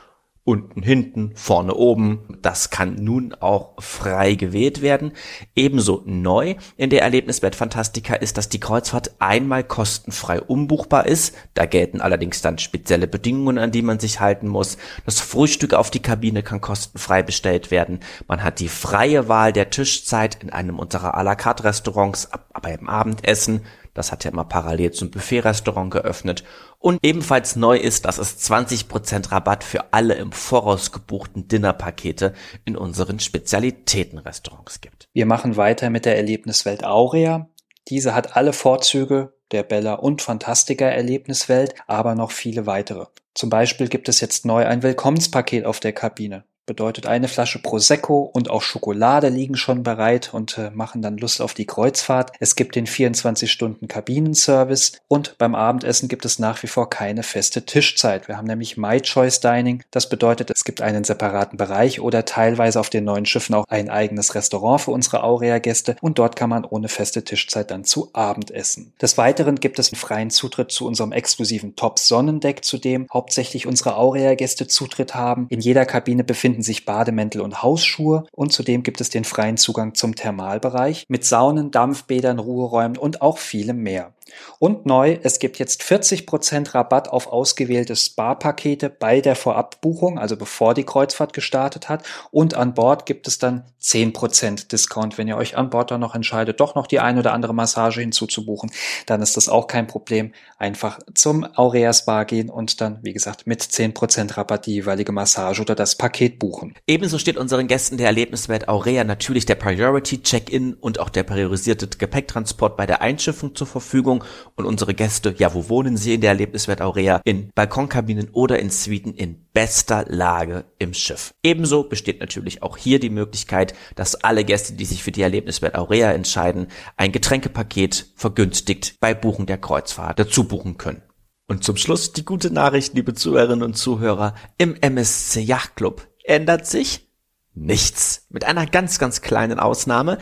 unten, 0.46 0.80
hinten, 0.80 1.32
vorne, 1.34 1.74
oben. 1.74 2.38
Das 2.40 2.70
kann 2.70 2.94
nun 2.94 3.34
auch 3.34 3.74
frei 3.82 4.36
gewählt 4.36 4.80
werden. 4.80 5.12
Ebenso 5.56 6.02
neu 6.06 6.54
in 6.76 6.88
der 6.88 7.02
Erlebniswelt 7.02 7.56
Fantastica 7.56 8.14
ist, 8.14 8.38
dass 8.38 8.48
die 8.48 8.60
Kreuzfahrt 8.60 9.16
einmal 9.18 9.64
kostenfrei 9.64 10.40
umbuchbar 10.40 11.06
ist. 11.06 11.34
Da 11.54 11.66
gelten 11.66 12.00
allerdings 12.00 12.42
dann 12.42 12.58
spezielle 12.58 13.08
Bedingungen, 13.08 13.58
an 13.58 13.72
die 13.72 13.82
man 13.82 13.98
sich 13.98 14.20
halten 14.20 14.46
muss. 14.46 14.78
Das 15.04 15.18
Frühstück 15.18 15.74
auf 15.74 15.90
die 15.90 16.00
Kabine 16.00 16.44
kann 16.44 16.60
kostenfrei 16.60 17.24
bestellt 17.24 17.72
werden. 17.72 17.98
Man 18.28 18.44
hat 18.44 18.60
die 18.60 18.68
freie 18.68 19.28
Wahl 19.28 19.52
der 19.52 19.70
Tischzeit 19.70 20.40
in 20.42 20.50
einem 20.50 20.78
unserer 20.78 21.18
à 21.18 21.24
la 21.24 21.34
carte 21.34 21.64
Restaurants, 21.64 22.28
aber 22.52 22.72
im 22.72 22.88
Abendessen 22.88 23.62
das 23.96 24.12
hat 24.12 24.24
ja 24.24 24.30
immer 24.30 24.44
parallel 24.44 24.92
zum 24.92 25.10
Buffet-Restaurant 25.10 25.90
geöffnet. 25.90 26.44
Und 26.78 26.98
ebenfalls 27.02 27.56
neu 27.56 27.76
ist, 27.78 28.04
dass 28.04 28.18
es 28.18 28.38
20% 28.48 29.32
Rabatt 29.32 29.64
für 29.64 29.92
alle 29.92 30.14
im 30.14 30.32
Voraus 30.32 30.92
gebuchten 30.92 31.48
Dinnerpakete 31.48 32.34
in 32.64 32.76
unseren 32.76 33.18
Spezialitätenrestaurants 33.18 34.80
gibt. 34.80 35.08
Wir 35.12 35.26
machen 35.26 35.56
weiter 35.56 35.90
mit 35.90 36.04
der 36.04 36.16
Erlebniswelt 36.16 36.84
Aurea. 36.84 37.48
Diese 37.88 38.14
hat 38.14 38.36
alle 38.36 38.52
Vorzüge 38.52 39.32
der 39.52 39.62
Bella 39.62 39.94
und 39.94 40.22
Fantastica 40.22 40.86
Erlebniswelt, 40.86 41.74
aber 41.86 42.14
noch 42.14 42.32
viele 42.32 42.66
weitere. 42.66 43.06
Zum 43.34 43.48
Beispiel 43.48 43.88
gibt 43.88 44.08
es 44.08 44.20
jetzt 44.20 44.44
neu 44.44 44.66
ein 44.66 44.82
Willkommenspaket 44.82 45.64
auf 45.64 45.80
der 45.80 45.92
Kabine. 45.92 46.44
Bedeutet 46.66 47.06
eine 47.06 47.28
Flasche 47.28 47.60
Prosecco 47.60 48.28
und 48.32 48.50
auch 48.50 48.62
Schokolade 48.62 49.28
liegen 49.28 49.54
schon 49.56 49.84
bereit 49.84 50.34
und 50.34 50.58
äh, 50.58 50.70
machen 50.70 51.00
dann 51.00 51.16
Lust 51.16 51.40
auf 51.40 51.54
die 51.54 51.64
Kreuzfahrt. 51.64 52.32
Es 52.40 52.56
gibt 52.56 52.74
den 52.74 52.86
24-Stunden-Kabinenservice 52.86 55.00
und 55.06 55.38
beim 55.38 55.54
Abendessen 55.54 56.08
gibt 56.08 56.24
es 56.24 56.40
nach 56.40 56.64
wie 56.64 56.66
vor 56.66 56.90
keine 56.90 57.22
feste 57.22 57.64
Tischzeit. 57.64 58.26
Wir 58.28 58.36
haben 58.36 58.48
nämlich 58.48 58.76
My 58.76 59.00
Choice 59.00 59.38
Dining. 59.40 59.84
Das 59.92 60.08
bedeutet, 60.08 60.50
es 60.50 60.64
gibt 60.64 60.82
einen 60.82 61.04
separaten 61.04 61.56
Bereich 61.56 62.00
oder 62.00 62.24
teilweise 62.24 62.80
auf 62.80 62.90
den 62.90 63.04
neuen 63.04 63.26
Schiffen 63.26 63.54
auch 63.54 63.66
ein 63.68 63.88
eigenes 63.88 64.34
Restaurant 64.34 64.80
für 64.80 64.90
unsere 64.90 65.22
Aurea-Gäste 65.22 65.94
und 66.00 66.18
dort 66.18 66.34
kann 66.34 66.50
man 66.50 66.64
ohne 66.64 66.88
feste 66.88 67.22
Tischzeit 67.22 67.70
dann 67.70 67.84
zu 67.84 68.10
Abend 68.12 68.50
essen. 68.50 68.92
Des 69.00 69.16
Weiteren 69.18 69.54
gibt 69.56 69.78
es 69.78 69.92
einen 69.92 70.00
freien 70.00 70.30
Zutritt 70.30 70.72
zu 70.72 70.86
unserem 70.86 71.12
exklusiven 71.12 71.76
Top 71.76 72.00
Sonnendeck, 72.00 72.64
zu 72.64 72.78
dem 72.78 73.06
hauptsächlich 73.12 73.66
unsere 73.66 73.96
Aurea-Gäste 73.96 74.66
Zutritt 74.66 75.14
haben. 75.14 75.46
In 75.48 75.60
jeder 75.60 75.86
Kabine 75.86 76.24
befinden 76.24 76.55
finden 76.56 76.64
sich 76.64 76.86
Bademäntel 76.86 77.42
und 77.42 77.62
Hausschuhe 77.62 78.24
und 78.32 78.50
zudem 78.50 78.82
gibt 78.82 79.02
es 79.02 79.10
den 79.10 79.24
freien 79.24 79.58
Zugang 79.58 79.94
zum 79.94 80.14
Thermalbereich 80.14 81.04
mit 81.06 81.22
Saunen, 81.22 81.70
Dampfbädern, 81.70 82.38
Ruheräumen 82.38 82.96
und 82.96 83.20
auch 83.20 83.36
vielem 83.36 83.82
mehr. 83.82 84.15
Und 84.58 84.86
neu, 84.86 85.18
es 85.22 85.38
gibt 85.38 85.58
jetzt 85.58 85.82
40% 85.82 86.74
Rabatt 86.74 87.08
auf 87.08 87.26
ausgewählte 87.26 87.96
Spa-Pakete 87.96 88.90
bei 88.90 89.20
der 89.20 89.36
Vorabbuchung, 89.36 90.18
also 90.18 90.36
bevor 90.36 90.74
die 90.74 90.84
Kreuzfahrt 90.84 91.32
gestartet 91.32 91.88
hat. 91.88 92.04
Und 92.30 92.54
an 92.54 92.74
Bord 92.74 93.06
gibt 93.06 93.28
es 93.28 93.38
dann 93.38 93.64
10% 93.82 94.68
Discount. 94.68 95.18
Wenn 95.18 95.28
ihr 95.28 95.36
euch 95.36 95.56
an 95.56 95.70
Bord 95.70 95.90
dann 95.90 96.00
noch 96.00 96.14
entscheidet, 96.14 96.60
doch 96.60 96.74
noch 96.74 96.86
die 96.86 97.00
ein 97.00 97.18
oder 97.18 97.32
andere 97.32 97.54
Massage 97.54 98.00
hinzuzubuchen, 98.00 98.70
dann 99.06 99.22
ist 99.22 99.36
das 99.36 99.48
auch 99.48 99.66
kein 99.66 99.86
Problem. 99.86 100.32
Einfach 100.58 100.98
zum 101.14 101.46
Aurea 101.54 101.92
Spa 101.92 102.24
gehen 102.24 102.50
und 102.50 102.80
dann, 102.80 102.98
wie 103.02 103.12
gesagt, 103.12 103.46
mit 103.46 103.62
10% 103.62 104.36
Rabatt 104.36 104.66
die 104.66 104.74
jeweilige 104.74 105.12
Massage 105.12 105.60
oder 105.60 105.74
das 105.74 105.94
Paket 105.94 106.38
buchen. 106.38 106.74
Ebenso 106.86 107.18
steht 107.18 107.36
unseren 107.36 107.68
Gästen 107.68 107.96
der 107.96 108.06
Erlebniswelt 108.06 108.68
Aurea 108.68 109.04
natürlich 109.04 109.46
der 109.46 109.54
Priority 109.54 110.22
Check-in 110.22 110.74
und 110.74 110.98
auch 110.98 111.08
der 111.08 111.22
priorisierte 111.22 111.86
Gepäcktransport 111.86 112.76
bei 112.76 112.86
der 112.86 113.02
Einschiffung 113.02 113.54
zur 113.54 113.66
Verfügung. 113.66 114.15
Verfügung 114.20 114.24
und 114.54 114.64
unsere 114.64 114.94
Gäste, 114.94 115.34
ja, 115.38 115.54
wo 115.54 115.68
wohnen 115.68 115.96
sie 115.96 116.14
in 116.14 116.20
der 116.20 116.30
Erlebniswelt 116.30 116.80
Aurea? 116.80 117.20
In 117.24 117.50
Balkonkabinen 117.54 118.30
oder 118.32 118.58
in 118.58 118.70
Suiten 118.70 119.14
in 119.14 119.46
bester 119.52 120.04
Lage 120.08 120.64
im 120.78 120.94
Schiff. 120.94 121.34
Ebenso 121.42 121.84
besteht 121.84 122.20
natürlich 122.20 122.62
auch 122.62 122.76
hier 122.76 122.98
die 122.98 123.10
Möglichkeit, 123.10 123.74
dass 123.94 124.14
alle 124.16 124.44
Gäste, 124.44 124.74
die 124.74 124.84
sich 124.84 125.02
für 125.02 125.12
die 125.12 125.22
Erlebniswelt 125.22 125.74
Aurea 125.74 126.12
entscheiden, 126.12 126.68
ein 126.96 127.12
Getränkepaket 127.12 128.12
vergünstigt 128.16 128.96
bei 129.00 129.14
Buchen 129.14 129.46
der 129.46 129.58
Kreuzfahrt 129.58 130.18
dazu 130.18 130.44
buchen 130.44 130.78
können. 130.78 131.02
Und 131.48 131.62
zum 131.62 131.76
Schluss 131.76 132.12
die 132.12 132.24
gute 132.24 132.50
Nachricht, 132.50 132.94
liebe 132.94 133.14
Zuhörerinnen 133.14 133.62
und 133.62 133.76
Zuhörer. 133.76 134.34
Im 134.58 134.74
MSC 134.74 135.40
Yacht 135.40 135.76
Club 135.76 136.08
ändert 136.24 136.66
sich 136.66 137.06
nichts. 137.54 138.26
Mit 138.30 138.44
einer 138.44 138.66
ganz, 138.66 138.98
ganz 138.98 139.20
kleinen 139.20 139.60
Ausnahme. 139.60 140.18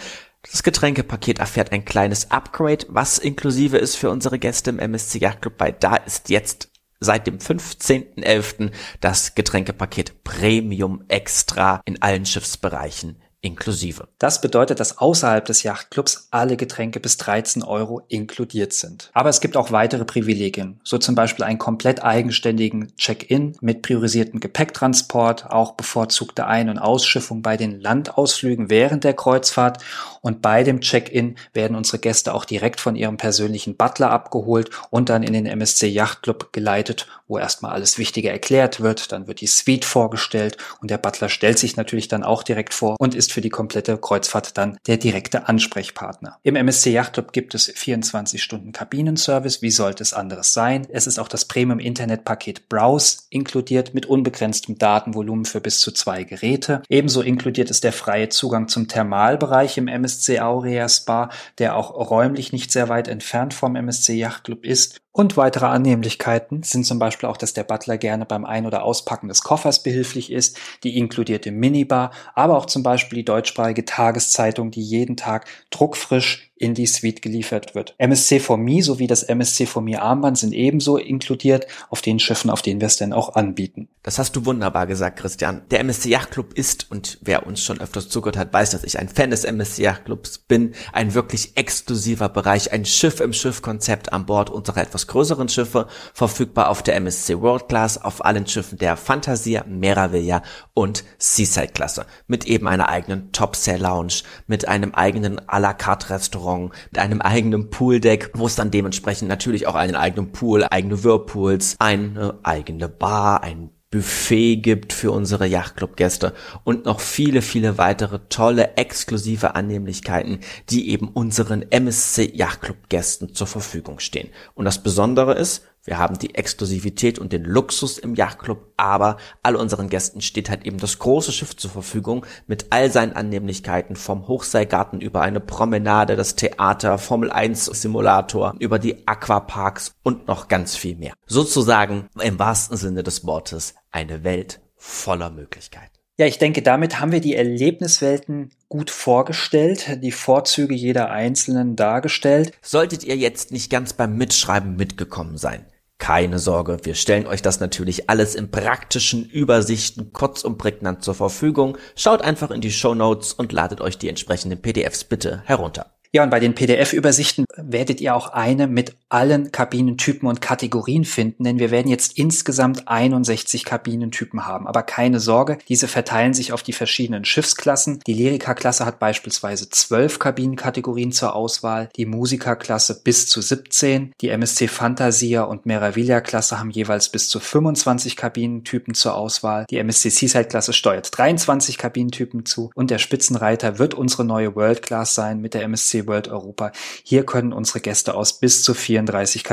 Das 0.50 0.62
Getränkepaket 0.62 1.38
erfährt 1.38 1.72
ein 1.72 1.84
kleines 1.84 2.30
Upgrade, 2.30 2.86
was 2.88 3.18
inklusive 3.18 3.78
ist 3.78 3.96
für 3.96 4.10
unsere 4.10 4.38
Gäste 4.38 4.70
im 4.70 4.78
MSC 4.78 5.18
Yacht 5.18 5.42
Club, 5.42 5.54
weil 5.58 5.72
da 5.72 5.96
ist 5.96 6.28
jetzt 6.28 6.70
seit 7.00 7.26
dem 7.26 7.38
15.11. 7.38 8.70
das 9.00 9.34
Getränkepaket 9.34 10.22
Premium 10.24 11.04
Extra 11.08 11.80
in 11.84 12.00
allen 12.02 12.26
Schiffsbereichen 12.26 13.23
inklusive. 13.44 14.08
Das 14.18 14.40
bedeutet, 14.40 14.80
dass 14.80 14.98
außerhalb 14.98 15.44
des 15.44 15.62
Yachtclubs 15.62 16.28
alle 16.30 16.56
Getränke 16.56 16.98
bis 16.98 17.18
13 17.18 17.62
Euro 17.62 18.02
inkludiert 18.08 18.72
sind. 18.72 19.10
Aber 19.12 19.28
es 19.28 19.42
gibt 19.42 19.56
auch 19.56 19.70
weitere 19.70 20.06
Privilegien, 20.06 20.80
so 20.82 20.96
zum 20.96 21.14
Beispiel 21.14 21.44
einen 21.44 21.58
komplett 21.58 22.02
eigenständigen 22.02 22.96
Check-in 22.96 23.56
mit 23.60 23.82
priorisiertem 23.82 24.40
Gepäcktransport, 24.40 25.50
auch 25.50 25.72
bevorzugte 25.72 26.46
Ein- 26.46 26.70
und 26.70 26.78
Ausschiffung 26.78 27.42
bei 27.42 27.58
den 27.58 27.80
Landausflügen 27.80 28.70
während 28.70 29.04
der 29.04 29.12
Kreuzfahrt 29.12 29.84
und 30.22 30.40
bei 30.40 30.62
dem 30.62 30.80
Check-in 30.80 31.36
werden 31.52 31.76
unsere 31.76 31.98
Gäste 31.98 32.32
auch 32.32 32.46
direkt 32.46 32.80
von 32.80 32.96
ihrem 32.96 33.18
persönlichen 33.18 33.76
Butler 33.76 34.10
abgeholt 34.10 34.70
und 34.88 35.10
dann 35.10 35.22
in 35.22 35.34
den 35.34 35.44
MSC 35.44 35.86
Yachtclub 35.86 36.50
geleitet, 36.52 37.06
wo 37.28 37.36
erstmal 37.36 37.72
alles 37.72 37.98
Wichtige 37.98 38.30
erklärt 38.30 38.80
wird, 38.80 39.12
dann 39.12 39.26
wird 39.26 39.42
die 39.42 39.46
Suite 39.46 39.84
vorgestellt 39.84 40.56
und 40.80 40.90
der 40.90 40.96
Butler 40.96 41.28
stellt 41.28 41.58
sich 41.58 41.76
natürlich 41.76 42.08
dann 42.08 42.24
auch 42.24 42.42
direkt 42.42 42.72
vor 42.72 42.96
und 42.98 43.14
ist 43.14 43.33
für 43.34 43.40
die 43.40 43.50
komplette 43.50 43.98
Kreuzfahrt 43.98 44.56
dann 44.56 44.78
der 44.86 44.96
direkte 44.96 45.48
Ansprechpartner. 45.48 46.38
Im 46.42 46.56
MSC 46.56 46.92
Yachtclub 46.92 47.32
gibt 47.32 47.54
es 47.54 47.66
24 47.66 48.42
Stunden 48.42 48.72
Kabinenservice. 48.72 49.60
Wie 49.60 49.72
sollte 49.72 50.02
es 50.02 50.14
anderes 50.14 50.52
sein? 50.52 50.86
Es 50.88 51.06
ist 51.06 51.18
auch 51.18 51.28
das 51.28 51.44
Premium 51.44 51.80
Internet 51.80 52.24
Browse 52.68 53.18
inkludiert 53.30 53.92
mit 53.92 54.06
unbegrenztem 54.06 54.78
Datenvolumen 54.78 55.44
für 55.44 55.60
bis 55.60 55.80
zu 55.80 55.90
zwei 55.90 56.22
Geräte. 56.24 56.82
Ebenso 56.88 57.22
inkludiert 57.22 57.70
ist 57.70 57.84
der 57.84 57.92
freie 57.92 58.28
Zugang 58.28 58.68
zum 58.68 58.86
Thermalbereich 58.88 59.76
im 59.78 59.88
MSC 59.88 60.40
Aurea 60.40 60.88
Spa, 60.88 61.30
der 61.58 61.76
auch 61.76 62.10
räumlich 62.10 62.52
nicht 62.52 62.70
sehr 62.70 62.88
weit 62.88 63.08
entfernt 63.08 63.52
vom 63.52 63.74
MSC 63.74 64.14
Yachtclub 64.14 64.64
ist. 64.64 65.00
Und 65.16 65.36
weitere 65.36 65.66
Annehmlichkeiten 65.66 66.64
sind 66.64 66.84
zum 66.84 66.98
Beispiel 66.98 67.28
auch, 67.28 67.36
dass 67.36 67.54
der 67.54 67.62
Butler 67.62 67.98
gerne 67.98 68.26
beim 68.26 68.44
Ein- 68.44 68.66
oder 68.66 68.82
Auspacken 68.82 69.28
des 69.28 69.42
Koffers 69.42 69.80
behilflich 69.80 70.32
ist, 70.32 70.58
die 70.82 70.98
inkludierte 70.98 71.52
Minibar, 71.52 72.10
aber 72.34 72.56
auch 72.56 72.66
zum 72.66 72.82
Beispiel 72.82 73.18
die 73.18 73.24
deutschsprachige 73.24 73.84
Tageszeitung, 73.84 74.72
die 74.72 74.82
jeden 74.82 75.16
Tag 75.16 75.46
druckfrisch 75.70 76.50
in 76.64 76.74
die 76.74 76.86
Suite 76.86 77.22
geliefert 77.22 77.74
wird. 77.74 77.94
MSC 77.98 78.40
for 78.40 78.56
Me 78.56 78.82
sowie 78.82 79.06
das 79.06 79.22
MSC 79.22 79.66
for 79.66 79.82
Me 79.82 80.00
Armband 80.00 80.38
sind 80.38 80.52
ebenso 80.52 80.96
inkludiert 80.96 81.66
auf 81.90 82.00
den 82.00 82.18
Schiffen, 82.18 82.50
auf 82.50 82.62
denen 82.62 82.80
wir 82.80 82.86
es 82.86 82.96
denn 82.96 83.12
auch 83.12 83.34
anbieten. 83.34 83.88
Das 84.02 84.18
hast 84.18 84.36
du 84.36 84.44
wunderbar 84.44 84.86
gesagt, 84.86 85.18
Christian. 85.18 85.62
Der 85.70 85.80
MSC 85.80 86.08
Yacht 86.08 86.30
Club 86.30 86.52
ist, 86.54 86.90
und 86.90 87.18
wer 87.22 87.46
uns 87.46 87.62
schon 87.62 87.80
öfters 87.80 88.08
zugehört 88.08 88.36
hat, 88.36 88.52
weiß, 88.52 88.70
dass 88.70 88.84
ich 88.84 88.98
ein 88.98 89.08
Fan 89.08 89.30
des 89.30 89.44
MSC 89.44 89.82
Yacht 89.82 90.06
Clubs 90.06 90.38
bin, 90.38 90.74
ein 90.92 91.14
wirklich 91.14 91.56
exklusiver 91.56 92.28
Bereich, 92.28 92.72
ein 92.72 92.84
Schiff 92.84 93.20
im 93.20 93.32
Schiff-Konzept 93.32 94.12
an 94.12 94.26
Bord 94.26 94.50
unserer 94.50 94.82
etwas 94.82 95.06
größeren 95.06 95.48
Schiffe, 95.48 95.86
verfügbar 96.12 96.68
auf 96.70 96.82
der 96.82 96.96
MSC 96.96 97.40
World 97.40 97.68
Class, 97.68 98.02
auf 98.02 98.24
allen 98.24 98.46
Schiffen 98.46 98.78
der 98.78 98.96
Fantasia, 98.96 99.64
Meraviglia 99.66 100.42
und 100.74 101.04
Seaside 101.18 101.68
Klasse, 101.68 102.06
mit 102.26 102.46
eben 102.46 102.68
einer 102.68 102.88
eigenen 102.88 103.32
Top 103.32 103.56
Sail 103.56 103.80
Lounge, 103.80 104.22
mit 104.46 104.68
einem 104.68 104.94
eigenen 104.94 105.40
à 105.48 105.58
la 105.58 105.72
carte 105.72 106.10
Restaurant 106.10 106.53
Restaurant 106.54 106.72
mit 106.90 106.98
einem 106.98 107.20
eigenen 107.20 107.70
Pooldeck, 107.70 108.30
wo 108.34 108.46
es 108.46 108.56
dann 108.56 108.70
dementsprechend 108.70 109.28
natürlich 109.28 109.66
auch 109.66 109.74
einen 109.74 109.96
eigenen 109.96 110.32
Pool, 110.32 110.64
eigene 110.64 111.02
Whirlpools, 111.04 111.76
eine 111.78 112.38
eigene 112.42 112.88
Bar, 112.88 113.42
ein 113.42 113.70
Buffet 113.90 114.56
gibt 114.56 114.92
für 114.92 115.12
unsere 115.12 115.46
Yachtclub-Gäste 115.46 116.34
und 116.64 116.84
noch 116.84 116.98
viele, 116.98 117.42
viele 117.42 117.78
weitere 117.78 118.18
tolle, 118.28 118.76
exklusive 118.76 119.54
Annehmlichkeiten, 119.54 120.40
die 120.68 120.90
eben 120.90 121.08
unseren 121.08 121.62
MSC 121.70 122.32
Yachtclub-Gästen 122.34 123.34
zur 123.34 123.46
Verfügung 123.46 124.00
stehen. 124.00 124.30
Und 124.54 124.64
das 124.64 124.82
Besondere 124.82 125.34
ist, 125.34 125.62
wir 125.84 125.98
haben 125.98 126.18
die 126.18 126.34
Exklusivität 126.34 127.18
und 127.18 127.32
den 127.32 127.44
Luxus 127.44 127.98
im 127.98 128.14
Yachtclub, 128.14 128.72
aber 128.78 129.18
all 129.42 129.54
unseren 129.54 129.90
Gästen 129.90 130.22
steht 130.22 130.48
halt 130.48 130.64
eben 130.64 130.78
das 130.78 130.98
große 130.98 131.30
Schiff 131.30 131.56
zur 131.56 131.70
Verfügung 131.70 132.24
mit 132.46 132.66
all 132.70 132.90
seinen 132.90 133.12
Annehmlichkeiten 133.12 133.94
vom 133.94 134.26
Hochseilgarten 134.26 135.00
über 135.00 135.20
eine 135.20 135.40
Promenade, 135.40 136.16
das 136.16 136.36
Theater, 136.36 136.96
Formel 136.96 137.30
1 137.30 137.66
Simulator, 137.66 138.54
über 138.58 138.78
die 138.78 139.06
Aquaparks 139.06 139.92
und 140.02 140.26
noch 140.26 140.48
ganz 140.48 140.74
viel 140.74 140.96
mehr. 140.96 141.12
Sozusagen 141.26 142.08
im 142.20 142.38
wahrsten 142.38 142.78
Sinne 142.78 143.02
des 143.02 143.26
Wortes 143.26 143.74
eine 143.90 144.24
Welt 144.24 144.60
voller 144.76 145.30
Möglichkeiten. 145.30 145.94
Ja, 146.16 146.26
ich 146.26 146.38
denke, 146.38 146.62
damit 146.62 147.00
haben 147.00 147.10
wir 147.10 147.20
die 147.20 147.34
Erlebniswelten 147.34 148.50
gut 148.68 148.90
vorgestellt, 148.90 149.98
die 150.00 150.12
Vorzüge 150.12 150.72
jeder 150.72 151.10
einzelnen 151.10 151.74
dargestellt. 151.74 152.52
Solltet 152.62 153.02
ihr 153.02 153.16
jetzt 153.16 153.50
nicht 153.50 153.68
ganz 153.68 153.94
beim 153.94 154.16
Mitschreiben 154.16 154.76
mitgekommen 154.76 155.38
sein, 155.38 155.66
keine 155.98 156.38
Sorge, 156.38 156.78
wir 156.82 156.94
stellen 156.94 157.26
euch 157.26 157.40
das 157.40 157.60
natürlich 157.60 158.10
alles 158.10 158.34
in 158.34 158.50
praktischen 158.50 159.24
Übersichten 159.24 160.12
kurz 160.12 160.44
und 160.44 160.58
prägnant 160.58 161.02
zur 161.02 161.14
Verfügung. 161.14 161.78
Schaut 161.96 162.22
einfach 162.22 162.50
in 162.50 162.60
die 162.60 162.72
Show 162.72 162.94
Notes 162.94 163.32
und 163.32 163.52
ladet 163.52 163.80
euch 163.80 163.96
die 163.96 164.08
entsprechenden 164.08 164.60
PDFs 164.60 165.04
bitte 165.04 165.42
herunter. 165.46 165.93
Ja, 166.14 166.22
und 166.22 166.30
bei 166.30 166.38
den 166.38 166.54
PDF-Übersichten 166.54 167.44
werdet 167.56 168.00
ihr 168.00 168.14
auch 168.14 168.28
eine 168.28 168.68
mit 168.68 168.94
allen 169.08 169.50
Kabinentypen 169.50 170.28
und 170.28 170.40
Kategorien 170.40 171.04
finden, 171.04 171.42
denn 171.42 171.58
wir 171.58 171.72
werden 171.72 171.88
jetzt 171.88 172.16
insgesamt 172.16 172.86
61 172.86 173.64
Kabinentypen 173.64 174.46
haben. 174.46 174.68
Aber 174.68 174.84
keine 174.84 175.18
Sorge, 175.18 175.58
diese 175.68 175.88
verteilen 175.88 176.32
sich 176.32 176.52
auf 176.52 176.62
die 176.62 176.72
verschiedenen 176.72 177.24
Schiffsklassen. 177.24 177.98
Die 178.06 178.14
Lyrica-Klasse 178.14 178.86
hat 178.86 179.00
beispielsweise 179.00 179.68
12 179.68 180.20
Kabinenkategorien 180.20 181.10
zur 181.10 181.34
Auswahl, 181.34 181.88
die 181.96 182.06
Musiker-Klasse 182.06 183.00
bis 183.02 183.26
zu 183.26 183.40
17, 183.40 184.12
die 184.20 184.28
MSC 184.28 184.68
Fantasia 184.68 185.42
und 185.42 185.66
Meraviglia-Klasse 185.66 186.60
haben 186.60 186.70
jeweils 186.70 187.08
bis 187.08 187.28
zu 187.28 187.40
25 187.40 188.14
Kabinentypen 188.14 188.94
zur 188.94 189.16
Auswahl, 189.16 189.66
die 189.68 189.78
MSC 189.78 190.10
Seaside-Klasse 190.10 190.74
steuert 190.74 191.08
23 191.18 191.76
Kabinentypen 191.76 192.46
zu 192.46 192.70
und 192.76 192.92
der 192.92 192.98
Spitzenreiter 192.98 193.80
wird 193.80 193.94
unsere 193.94 194.24
neue 194.24 194.54
World 194.54 194.82
Class 194.82 195.16
sein 195.16 195.40
mit 195.40 195.54
der 195.54 195.62
MSC 195.62 196.03
World 196.06 196.28
Europa. 196.28 196.72
Hier 197.02 197.24
können 197.24 197.52
unsere 197.52 197.80
Gäste 197.80 198.14
aus 198.14 198.38
bis 198.38 198.62
zu 198.62 198.74
34 198.74 199.44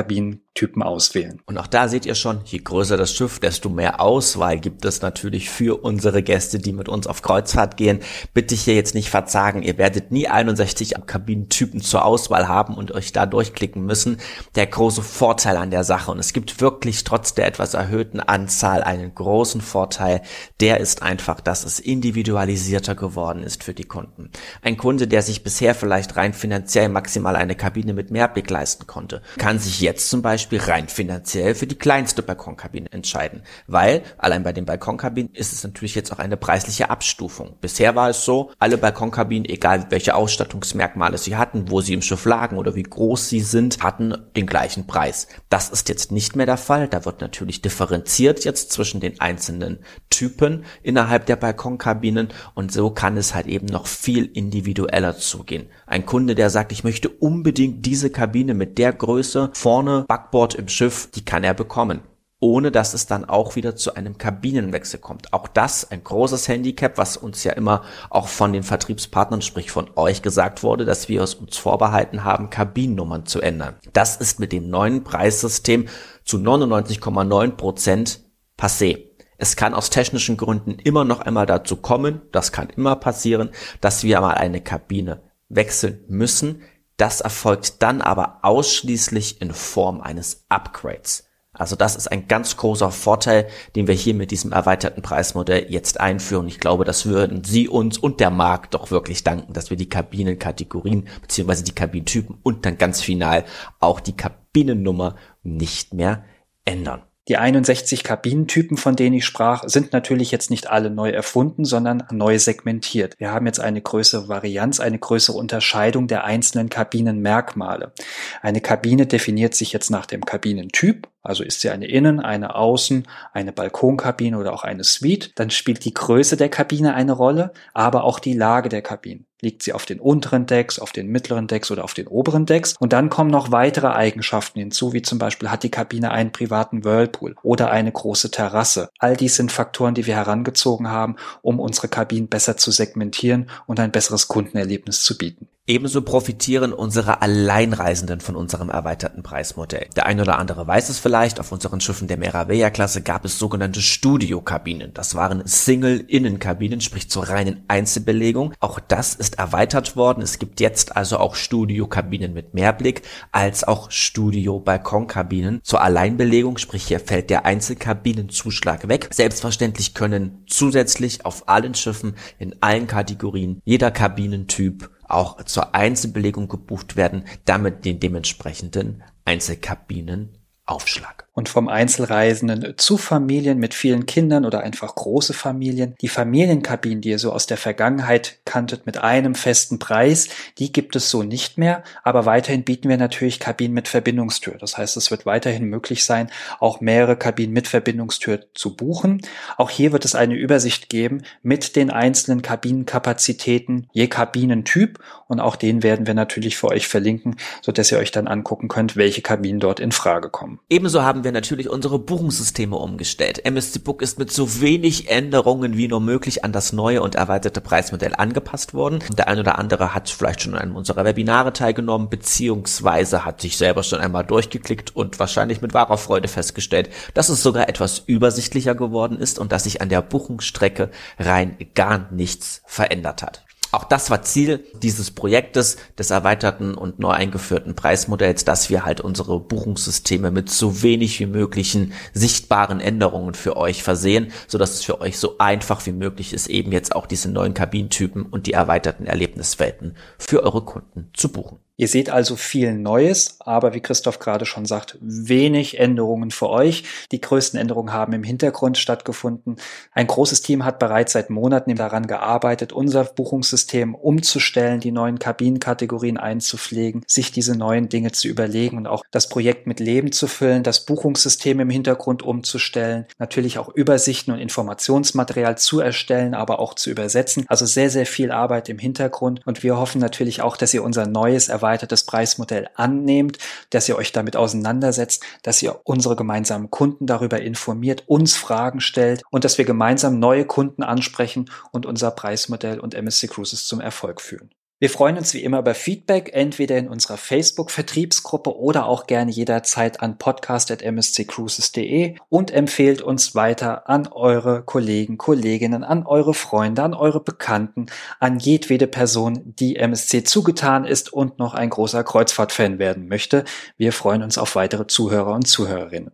Kabinentypen 0.53 0.83
auswählen. 0.83 1.41
Und 1.45 1.57
auch 1.57 1.67
da 1.67 1.87
seht 1.87 2.05
ihr 2.05 2.15
schon, 2.15 2.41
je 2.45 2.59
größer 2.59 2.97
das 2.97 3.13
Schiff, 3.13 3.39
desto 3.39 3.69
mehr 3.69 4.01
Auswahl 4.01 4.59
gibt 4.59 4.85
es 4.85 5.01
natürlich 5.01 5.49
für 5.49 5.83
unsere 5.83 6.23
Gäste, 6.23 6.59
die 6.59 6.73
mit 6.73 6.89
uns 6.89 7.07
auf 7.07 7.21
Kreuzfahrt 7.21 7.77
gehen. 7.77 7.99
Bitte 8.33 8.55
hier 8.55 8.75
jetzt 8.75 8.93
nicht 8.93 9.09
verzagen, 9.09 9.63
ihr 9.63 9.77
werdet 9.77 10.11
nie 10.11 10.27
61 10.27 10.95
Kabinentypen 11.05 11.81
zur 11.81 12.05
Auswahl 12.05 12.47
haben 12.47 12.75
und 12.75 12.91
euch 12.91 13.11
da 13.11 13.25
durchklicken 13.25 13.85
müssen. 13.85 14.17
Der 14.55 14.67
große 14.67 15.01
Vorteil 15.01 15.57
an 15.57 15.71
der 15.71 15.83
Sache, 15.83 16.11
und 16.11 16.19
es 16.19 16.33
gibt 16.33 16.59
wirklich 16.61 17.03
trotz 17.03 17.33
der 17.33 17.47
etwas 17.47 17.73
erhöhten 17.73 18.19
Anzahl 18.19 18.83
einen 18.83 19.15
großen 19.15 19.61
Vorteil, 19.61 20.21
der 20.59 20.79
ist 20.79 21.01
einfach, 21.01 21.39
dass 21.39 21.63
es 21.63 21.79
individualisierter 21.79 22.95
geworden 22.95 23.43
ist 23.43 23.63
für 23.63 23.73
die 23.73 23.85
Kunden. 23.85 24.29
Ein 24.61 24.77
Kunde, 24.77 25.07
der 25.07 25.21
sich 25.21 25.43
bisher 25.43 25.75
vielleicht 25.75 26.17
rein 26.17 26.33
finanziell 26.33 26.89
maximal 26.89 27.35
eine 27.35 27.55
Kabine 27.55 27.93
mit 27.93 28.11
Mehrblick 28.11 28.49
leisten 28.49 28.85
konnte, 28.85 29.21
kann 29.37 29.59
sich 29.59 29.81
jetzt 29.81 30.09
zum 30.09 30.21
Beispiel 30.21 30.40
rein 30.51 30.87
finanziell 30.87 31.55
für 31.55 31.67
die 31.67 31.77
kleinste 31.77 32.23
Balkonkabine 32.23 32.91
entscheiden, 32.91 33.43
weil 33.67 34.03
allein 34.17 34.43
bei 34.43 34.53
den 34.53 34.65
Balkonkabinen 34.65 35.33
ist 35.33 35.53
es 35.53 35.63
natürlich 35.63 35.95
jetzt 35.95 36.11
auch 36.11 36.19
eine 36.19 36.37
preisliche 36.37 36.89
Abstufung. 36.89 37.55
Bisher 37.61 37.95
war 37.95 38.09
es 38.09 38.25
so, 38.25 38.51
alle 38.59 38.77
Balkonkabinen, 38.77 39.49
egal 39.49 39.87
welche 39.89 40.15
Ausstattungsmerkmale 40.15 41.17
sie 41.17 41.35
hatten, 41.35 41.69
wo 41.69 41.81
sie 41.81 41.93
im 41.93 42.01
Schiff 42.01 42.25
lagen 42.25 42.57
oder 42.57 42.75
wie 42.75 42.83
groß 42.83 43.29
sie 43.29 43.41
sind, 43.41 43.83
hatten 43.83 44.15
den 44.35 44.47
gleichen 44.47 44.87
Preis. 44.87 45.27
Das 45.49 45.69
ist 45.69 45.89
jetzt 45.89 46.11
nicht 46.11 46.35
mehr 46.35 46.45
der 46.45 46.57
Fall. 46.57 46.87
Da 46.87 47.05
wird 47.05 47.21
natürlich 47.21 47.61
differenziert 47.61 48.45
jetzt 48.45 48.71
zwischen 48.71 48.99
den 48.99 49.19
einzelnen 49.19 49.79
Typen 50.09 50.65
innerhalb 50.83 51.25
der 51.25 51.35
Balkonkabinen 51.35 52.29
und 52.53 52.71
so 52.71 52.91
kann 52.91 53.17
es 53.17 53.33
halt 53.33 53.47
eben 53.47 53.67
noch 53.67 53.87
viel 53.87 54.25
individueller 54.25 55.17
zugehen. 55.17 55.67
Ein 55.87 56.05
Kunde 56.05 56.35
der 56.35 56.49
sagt, 56.49 56.71
ich 56.71 56.83
möchte 56.83 57.09
unbedingt 57.09 57.85
diese 57.85 58.09
Kabine 58.09 58.53
mit 58.53 58.77
der 58.77 58.93
Größe 58.93 59.51
vorne, 59.53 60.05
Backbord 60.31 60.55
im 60.55 60.69
Schiff, 60.69 61.09
die 61.11 61.25
kann 61.25 61.43
er 61.43 61.53
bekommen. 61.53 62.01
ohne 62.43 62.71
dass 62.71 62.95
es 62.95 63.05
dann 63.05 63.23
auch 63.23 63.55
wieder 63.55 63.75
zu 63.75 63.93
einem 63.93 64.17
Kabinenwechsel 64.17 64.99
kommt. 64.99 65.31
Auch 65.31 65.47
das 65.47 65.91
ein 65.91 66.03
großes 66.03 66.47
Handicap, 66.47 66.97
was 66.97 67.15
uns 67.15 67.43
ja 67.43 67.51
immer 67.51 67.83
auch 68.09 68.27
von 68.27 68.51
den 68.51 68.63
Vertriebspartnern, 68.63 69.43
sprich 69.43 69.69
von 69.69 69.91
euch 69.95 70.23
gesagt 70.23 70.63
wurde, 70.63 70.83
dass 70.83 71.07
wir 71.07 71.21
es 71.21 71.35
uns 71.35 71.57
vorbehalten 71.57 72.23
haben, 72.23 72.49
Kabinennummern 72.49 73.27
zu 73.27 73.41
ändern. 73.41 73.75
Das 73.93 74.17
ist 74.17 74.39
mit 74.39 74.53
dem 74.53 74.71
neuen 74.71 75.03
Preissystem 75.03 75.87
zu 76.25 76.37
99,9 76.37 77.51
Prozent 77.51 78.21
passé. 78.57 79.11
Es 79.37 79.55
kann 79.55 79.75
aus 79.75 79.91
technischen 79.91 80.35
Gründen 80.35 80.79
immer 80.79 81.03
noch 81.05 81.19
einmal 81.19 81.45
dazu 81.45 81.75
kommen, 81.75 82.21
das 82.31 82.51
kann 82.51 82.71
immer 82.71 82.95
passieren, 82.95 83.51
dass 83.81 84.03
wir 84.03 84.19
mal 84.19 84.33
eine 84.33 84.61
Kabine 84.61 85.21
wechseln 85.47 86.03
müssen. 86.07 86.63
Das 87.01 87.19
erfolgt 87.19 87.81
dann 87.81 87.99
aber 87.99 88.37
ausschließlich 88.43 89.41
in 89.41 89.55
Form 89.55 90.01
eines 90.01 90.45
Upgrades. 90.49 91.27
Also 91.51 91.75
das 91.75 91.95
ist 91.95 92.11
ein 92.11 92.27
ganz 92.27 92.57
großer 92.57 92.91
Vorteil, 92.91 93.47
den 93.75 93.87
wir 93.87 93.95
hier 93.95 94.13
mit 94.13 94.29
diesem 94.29 94.51
erweiterten 94.51 95.01
Preismodell 95.01 95.65
jetzt 95.69 95.99
einführen. 95.99 96.47
Ich 96.47 96.59
glaube, 96.59 96.85
das 96.85 97.07
würden 97.07 97.43
Sie 97.43 97.67
uns 97.67 97.97
und 97.97 98.19
der 98.19 98.29
Markt 98.29 98.75
doch 98.75 98.91
wirklich 98.91 99.23
danken, 99.23 99.53
dass 99.53 99.71
wir 99.71 99.77
die 99.77 99.89
Kabinenkategorien 99.89 101.07
beziehungsweise 101.23 101.63
die 101.63 101.73
Kabinentypen 101.73 102.37
und 102.43 102.67
dann 102.67 102.77
ganz 102.77 103.01
final 103.01 103.45
auch 103.79 103.99
die 103.99 104.15
Kabinennummer 104.15 105.15
nicht 105.41 105.95
mehr 105.95 106.23
ändern. 106.65 107.01
Die 107.31 107.37
61 107.37 108.03
Kabinentypen, 108.03 108.75
von 108.75 108.97
denen 108.97 109.15
ich 109.15 109.23
sprach, 109.23 109.63
sind 109.65 109.93
natürlich 109.93 110.31
jetzt 110.31 110.49
nicht 110.49 110.69
alle 110.69 110.89
neu 110.89 111.11
erfunden, 111.11 111.63
sondern 111.63 112.03
neu 112.11 112.37
segmentiert. 112.37 113.15
Wir 113.19 113.31
haben 113.31 113.45
jetzt 113.45 113.61
eine 113.61 113.81
größere 113.81 114.27
Varianz, 114.27 114.81
eine 114.81 114.99
größere 114.99 115.37
Unterscheidung 115.37 116.07
der 116.09 116.25
einzelnen 116.25 116.67
Kabinenmerkmale. 116.69 117.93
Eine 118.41 118.59
Kabine 118.59 119.05
definiert 119.05 119.55
sich 119.55 119.71
jetzt 119.71 119.89
nach 119.89 120.07
dem 120.07 120.25
Kabinentyp, 120.25 121.07
also 121.21 121.43
ist 121.43 121.61
sie 121.61 121.69
eine 121.69 121.87
Innen-, 121.87 122.19
eine 122.19 122.55
Außen-, 122.55 123.03
eine 123.33 123.51
Balkonkabine 123.51 124.37
oder 124.37 124.53
auch 124.53 124.63
eine 124.63 124.83
Suite, 124.83 125.31
dann 125.35 125.49
spielt 125.49 125.85
die 125.85 125.93
Größe 125.93 126.37
der 126.37 126.49
Kabine 126.49 126.93
eine 126.93 127.13
Rolle, 127.13 127.53
aber 127.73 128.03
auch 128.03 128.19
die 128.19 128.33
Lage 128.33 128.69
der 128.69 128.81
Kabinen. 128.81 129.25
Liegt 129.43 129.63
sie 129.63 129.73
auf 129.73 129.87
den 129.87 129.99
unteren 129.99 130.45
Decks, 130.45 130.77
auf 130.77 130.91
den 130.91 131.07
mittleren 131.07 131.47
Decks 131.47 131.71
oder 131.71 131.83
auf 131.83 131.95
den 131.95 132.07
oberen 132.07 132.45
Decks? 132.45 132.75
Und 132.79 132.93
dann 132.93 133.09
kommen 133.09 133.31
noch 133.31 133.51
weitere 133.51 133.87
Eigenschaften 133.87 134.59
hinzu, 134.59 134.93
wie 134.93 135.01
zum 135.01 135.17
Beispiel 135.17 135.49
hat 135.49 135.63
die 135.63 135.71
Kabine 135.71 136.11
einen 136.11 136.31
privaten 136.31 136.83
Whirlpool 136.83 137.35
oder 137.41 137.71
eine 137.71 137.91
große 137.91 138.29
Terrasse. 138.29 138.89
All 138.99 139.17
dies 139.17 139.35
sind 139.35 139.51
Faktoren, 139.51 139.95
die 139.95 140.05
wir 140.05 140.15
herangezogen 140.15 140.89
haben, 140.89 141.15
um 141.41 141.59
unsere 141.59 141.87
Kabinen 141.87 142.27
besser 142.27 142.55
zu 142.55 142.69
segmentieren 142.69 143.49
und 143.65 143.79
ein 143.79 143.91
besseres 143.91 144.27
Kundenerlebnis 144.27 145.03
zu 145.03 145.17
bieten. 145.17 145.47
Ebenso 145.71 146.01
profitieren 146.01 146.73
unsere 146.73 147.21
Alleinreisenden 147.21 148.19
von 148.19 148.35
unserem 148.35 148.69
erweiterten 148.69 149.23
Preismodell. 149.23 149.87
Der 149.95 150.05
ein 150.05 150.19
oder 150.19 150.37
andere 150.37 150.67
weiß 150.67 150.89
es 150.89 150.99
vielleicht, 150.99 151.39
auf 151.39 151.53
unseren 151.53 151.79
Schiffen 151.79 152.09
der 152.09 152.17
Meravella-Klasse 152.17 153.01
gab 153.01 153.23
es 153.23 153.39
sogenannte 153.39 153.81
Studiokabinen. 153.81 154.93
Das 154.93 155.15
waren 155.15 155.43
Single-Innenkabinen, 155.45 156.81
sprich 156.81 157.09
zur 157.09 157.29
reinen 157.29 157.63
Einzelbelegung. 157.69 158.53
Auch 158.59 158.81
das 158.81 159.15
ist 159.15 159.39
erweitert 159.39 159.95
worden. 159.95 160.21
Es 160.21 160.39
gibt 160.39 160.59
jetzt 160.59 160.97
also 160.97 161.19
auch 161.19 161.35
Studiokabinen 161.35 162.33
mit 162.33 162.53
Mehrblick, 162.53 163.03
als 163.31 163.63
auch 163.63 163.91
Studio-Balkonkabinen 163.91 165.61
zur 165.63 165.81
Alleinbelegung, 165.81 166.57
sprich 166.57 166.83
hier 166.83 166.99
fällt 166.99 167.29
der 167.29 167.45
Einzelkabinenzuschlag 167.45 168.89
weg. 168.89 169.07
Selbstverständlich 169.13 169.93
können 169.93 170.43
zusätzlich 170.47 171.25
auf 171.25 171.47
allen 171.47 171.75
Schiffen 171.75 172.15
in 172.39 172.57
allen 172.59 172.87
Kategorien 172.87 173.61
jeder 173.63 173.91
Kabinentyp 173.91 174.89
auch 175.13 175.43
zur 175.43 175.75
Einzelbelegung 175.75 176.47
gebucht 176.47 176.95
werden, 176.95 177.25
damit 177.45 177.85
den 177.85 177.99
dementsprechenden 177.99 179.03
Einzelkabinen 179.25 180.37
Aufschlag. 180.65 181.27
Und 181.33 181.47
vom 181.47 181.69
Einzelreisenden 181.69 182.73
zu 182.77 182.97
Familien 182.97 183.57
mit 183.57 183.73
vielen 183.73 184.05
Kindern 184.05 184.45
oder 184.45 184.61
einfach 184.61 184.93
große 184.93 185.33
Familien. 185.33 185.95
Die 186.01 186.09
Familienkabinen, 186.09 187.01
die 187.01 187.09
ihr 187.09 187.19
so 187.19 187.31
aus 187.31 187.47
der 187.47 187.57
Vergangenheit 187.57 188.39
kanntet 188.43 188.85
mit 188.85 188.97
einem 188.97 189.33
festen 189.33 189.79
Preis, 189.79 190.27
die 190.57 190.73
gibt 190.73 190.95
es 190.95 191.09
so 191.09 191.23
nicht 191.23 191.57
mehr. 191.57 191.83
Aber 192.03 192.25
weiterhin 192.25 192.63
bieten 192.63 192.89
wir 192.89 192.97
natürlich 192.97 193.39
Kabinen 193.39 193.73
mit 193.73 193.87
Verbindungstür. 193.87 194.57
Das 194.59 194.77
heißt, 194.77 194.97
es 194.97 195.09
wird 195.09 195.25
weiterhin 195.25 195.65
möglich 195.65 196.03
sein, 196.03 196.29
auch 196.59 196.81
mehrere 196.81 197.15
Kabinen 197.15 197.53
mit 197.53 197.67
Verbindungstür 197.67 198.45
zu 198.53 198.75
buchen. 198.75 199.21
Auch 199.57 199.69
hier 199.69 199.93
wird 199.93 200.03
es 200.03 200.15
eine 200.15 200.35
Übersicht 200.35 200.89
geben 200.89 201.23
mit 201.43 201.75
den 201.77 201.91
einzelnen 201.91 202.41
Kabinenkapazitäten 202.41 203.87
je 203.93 204.07
Kabinentyp. 204.07 204.99
Und 205.27 205.39
auch 205.39 205.55
den 205.55 205.81
werden 205.81 206.07
wir 206.07 206.13
natürlich 206.13 206.57
für 206.57 206.67
euch 206.67 206.89
verlinken, 206.89 207.37
so 207.61 207.71
dass 207.71 207.91
ihr 207.91 207.99
euch 207.99 208.11
dann 208.11 208.27
angucken 208.27 208.67
könnt, 208.67 208.97
welche 208.97 209.21
Kabinen 209.21 209.61
dort 209.61 209.79
in 209.79 209.93
Frage 209.93 210.29
kommen. 210.29 210.59
Ebenso 210.69 211.03
haben 211.03 211.20
wir 211.23 211.31
natürlich 211.31 211.69
unsere 211.69 211.99
Buchungssysteme 211.99 212.75
umgestellt. 212.75 213.45
MSC 213.45 213.79
Book 213.79 214.01
ist 214.01 214.19
mit 214.19 214.31
so 214.31 214.61
wenig 214.61 215.09
Änderungen 215.09 215.77
wie 215.77 215.87
nur 215.87 216.01
möglich 216.01 216.43
an 216.43 216.51
das 216.51 216.73
neue 216.73 217.01
und 217.01 217.15
erweiterte 217.15 217.61
Preismodell 217.61 218.13
angepasst 218.15 218.73
worden. 218.73 218.99
Der 219.17 219.27
ein 219.27 219.39
oder 219.39 219.59
andere 219.59 219.93
hat 219.93 220.09
vielleicht 220.09 220.41
schon 220.41 220.55
an 220.55 220.61
einem 220.61 220.75
unserer 220.75 221.05
Webinare 221.05 221.53
teilgenommen, 221.53 222.09
beziehungsweise 222.09 223.25
hat 223.25 223.41
sich 223.41 223.57
selber 223.57 223.83
schon 223.83 223.99
einmal 223.99 224.23
durchgeklickt 224.23 224.95
und 224.95 225.19
wahrscheinlich 225.19 225.61
mit 225.61 225.73
wahrer 225.73 225.97
Freude 225.97 226.27
festgestellt, 226.27 226.89
dass 227.13 227.29
es 227.29 227.43
sogar 227.43 227.69
etwas 227.69 228.03
übersichtlicher 228.05 228.75
geworden 228.75 229.17
ist 229.17 229.39
und 229.39 229.51
dass 229.51 229.63
sich 229.63 229.81
an 229.81 229.89
der 229.89 230.01
Buchungsstrecke 230.01 230.91
rein 231.19 231.57
gar 231.75 232.11
nichts 232.11 232.61
verändert 232.65 233.23
hat. 233.23 233.43
Auch 233.71 233.85
das 233.85 234.09
war 234.09 234.21
Ziel 234.21 234.65
dieses 234.81 235.11
Projektes, 235.11 235.77
des 235.97 236.11
erweiterten 236.11 236.75
und 236.75 236.99
neu 236.99 237.11
eingeführten 237.11 237.75
Preismodells, 237.75 238.43
dass 238.43 238.69
wir 238.69 238.83
halt 238.83 239.01
unsere 239.01 239.39
Buchungssysteme 239.39 240.31
mit 240.31 240.49
so 240.49 240.83
wenig 240.83 241.19
wie 241.19 241.25
möglichen 241.25 241.93
sichtbaren 242.13 242.81
Änderungen 242.81 243.33
für 243.33 243.55
euch 243.55 243.83
versehen, 243.83 244.31
so 244.47 244.57
dass 244.57 244.71
es 244.71 244.83
für 244.83 244.99
euch 244.99 245.17
so 245.17 245.37
einfach 245.37 245.85
wie 245.85 245.93
möglich 245.93 246.33
ist, 246.33 246.47
eben 246.47 246.71
jetzt 246.71 246.95
auch 246.95 247.05
diese 247.05 247.31
neuen 247.31 247.53
Kabinentypen 247.53 248.23
und 248.23 248.47
die 248.47 248.53
erweiterten 248.53 249.05
Erlebniswelten 249.05 249.95
für 250.17 250.43
eure 250.43 250.63
Kunden 250.63 251.09
zu 251.13 251.29
buchen. 251.29 251.59
Ihr 251.81 251.87
seht 251.87 252.11
also 252.11 252.35
viel 252.35 252.73
Neues, 252.73 253.37
aber 253.39 253.73
wie 253.73 253.79
Christoph 253.79 254.19
gerade 254.19 254.45
schon 254.45 254.67
sagt, 254.67 254.99
wenig 255.01 255.79
Änderungen 255.79 256.29
für 256.29 256.47
euch. 256.47 256.83
Die 257.11 257.19
größten 257.19 257.59
Änderungen 257.59 257.91
haben 257.91 258.13
im 258.13 258.21
Hintergrund 258.21 258.77
stattgefunden. 258.77 259.55
Ein 259.91 260.05
großes 260.05 260.43
Team 260.43 260.63
hat 260.63 260.77
bereits 260.77 261.13
seit 261.13 261.31
Monaten 261.31 261.73
daran 261.73 262.05
gearbeitet, 262.05 262.71
unser 262.71 263.05
Buchungssystem 263.05 263.95
umzustellen, 263.95 264.79
die 264.79 264.91
neuen 264.91 265.17
Kabinenkategorien 265.17 266.17
einzupflegen, 266.17 267.01
sich 267.07 267.31
diese 267.31 267.57
neuen 267.57 267.89
Dinge 267.89 268.11
zu 268.11 268.27
überlegen 268.27 268.77
und 268.77 268.85
auch 268.85 269.03
das 269.09 269.27
Projekt 269.27 269.65
mit 269.65 269.79
Leben 269.79 270.11
zu 270.11 270.27
füllen, 270.27 270.61
das 270.61 270.85
Buchungssystem 270.85 271.59
im 271.61 271.71
Hintergrund 271.71 272.21
umzustellen, 272.21 273.07
natürlich 273.17 273.57
auch 273.57 273.69
Übersichten 273.69 274.31
und 274.31 274.39
Informationsmaterial 274.39 275.57
zu 275.57 275.79
erstellen, 275.79 276.35
aber 276.35 276.59
auch 276.59 276.75
zu 276.75 276.91
übersetzen. 276.91 277.45
Also 277.47 277.65
sehr, 277.65 277.89
sehr 277.89 278.05
viel 278.05 278.31
Arbeit 278.31 278.69
im 278.69 278.77
Hintergrund 278.77 279.41
und 279.47 279.63
wir 279.63 279.77
hoffen 279.77 279.99
natürlich 279.99 280.43
auch, 280.43 280.57
dass 280.57 280.75
ihr 280.75 280.83
unser 280.83 281.07
neues 281.07 281.49
erweitertes 281.49 281.70
erweitertes 281.71 282.03
Preismodell 282.03 282.69
annehmt, 282.75 283.37
dass 283.69 283.87
ihr 283.87 283.95
euch 283.95 284.11
damit 284.11 284.35
auseinandersetzt, 284.35 285.23
dass 285.41 285.61
ihr 285.61 285.79
unsere 285.85 286.17
gemeinsamen 286.17 286.69
Kunden 286.69 287.07
darüber 287.07 287.41
informiert, 287.41 288.03
uns 288.07 288.35
Fragen 288.35 288.81
stellt 288.81 289.23
und 289.31 289.45
dass 289.45 289.57
wir 289.57 289.63
gemeinsam 289.63 290.19
neue 290.19 290.45
Kunden 290.45 290.83
ansprechen 290.83 291.49
und 291.71 291.85
unser 291.85 292.11
Preismodell 292.11 292.79
und 292.79 292.93
MSC 292.93 293.27
Cruises 293.27 293.65
zum 293.65 293.79
Erfolg 293.79 294.19
führen. 294.19 294.49
Wir 294.81 294.89
freuen 294.89 295.15
uns 295.19 295.33
wie 295.35 295.43
immer 295.43 295.59
über 295.59 295.75
Feedback, 295.75 296.31
entweder 296.33 296.75
in 296.75 296.87
unserer 296.89 297.17
Facebook-Vertriebsgruppe 297.17 298.57
oder 298.57 298.87
auch 298.87 299.05
gerne 299.05 299.29
jederzeit 299.29 300.01
an 300.01 300.17
podcast.msccruises.de 300.17 302.15
und 302.29 302.49
empfehlt 302.49 303.03
uns 303.03 303.35
weiter 303.35 303.87
an 303.87 304.07
eure 304.07 304.63
Kollegen, 304.63 305.19
Kolleginnen, 305.19 305.83
an 305.83 306.07
eure 306.07 306.33
Freunde, 306.33 306.81
an 306.81 306.95
eure 306.95 307.19
Bekannten, 307.19 307.85
an 308.19 308.39
jedwede 308.39 308.87
Person, 308.87 309.53
die 309.59 309.75
MSC 309.75 310.23
zugetan 310.23 310.85
ist 310.85 311.13
und 311.13 311.37
noch 311.37 311.53
ein 311.53 311.69
großer 311.69 312.03
Kreuzfahrt-Fan 312.03 312.79
werden 312.79 313.07
möchte. 313.07 313.45
Wir 313.77 313.93
freuen 313.93 314.23
uns 314.23 314.39
auf 314.39 314.55
weitere 314.55 314.87
Zuhörer 314.87 315.35
und 315.35 315.47
Zuhörerinnen. 315.47 316.09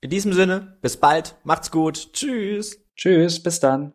In 0.00 0.08
diesem 0.08 0.32
Sinne, 0.32 0.78
bis 0.80 0.96
bald, 0.96 1.36
macht's 1.44 1.70
gut, 1.70 2.14
tschüss. 2.14 2.80
Tschüss, 2.96 3.42
bis 3.42 3.60
dann. 3.60 3.92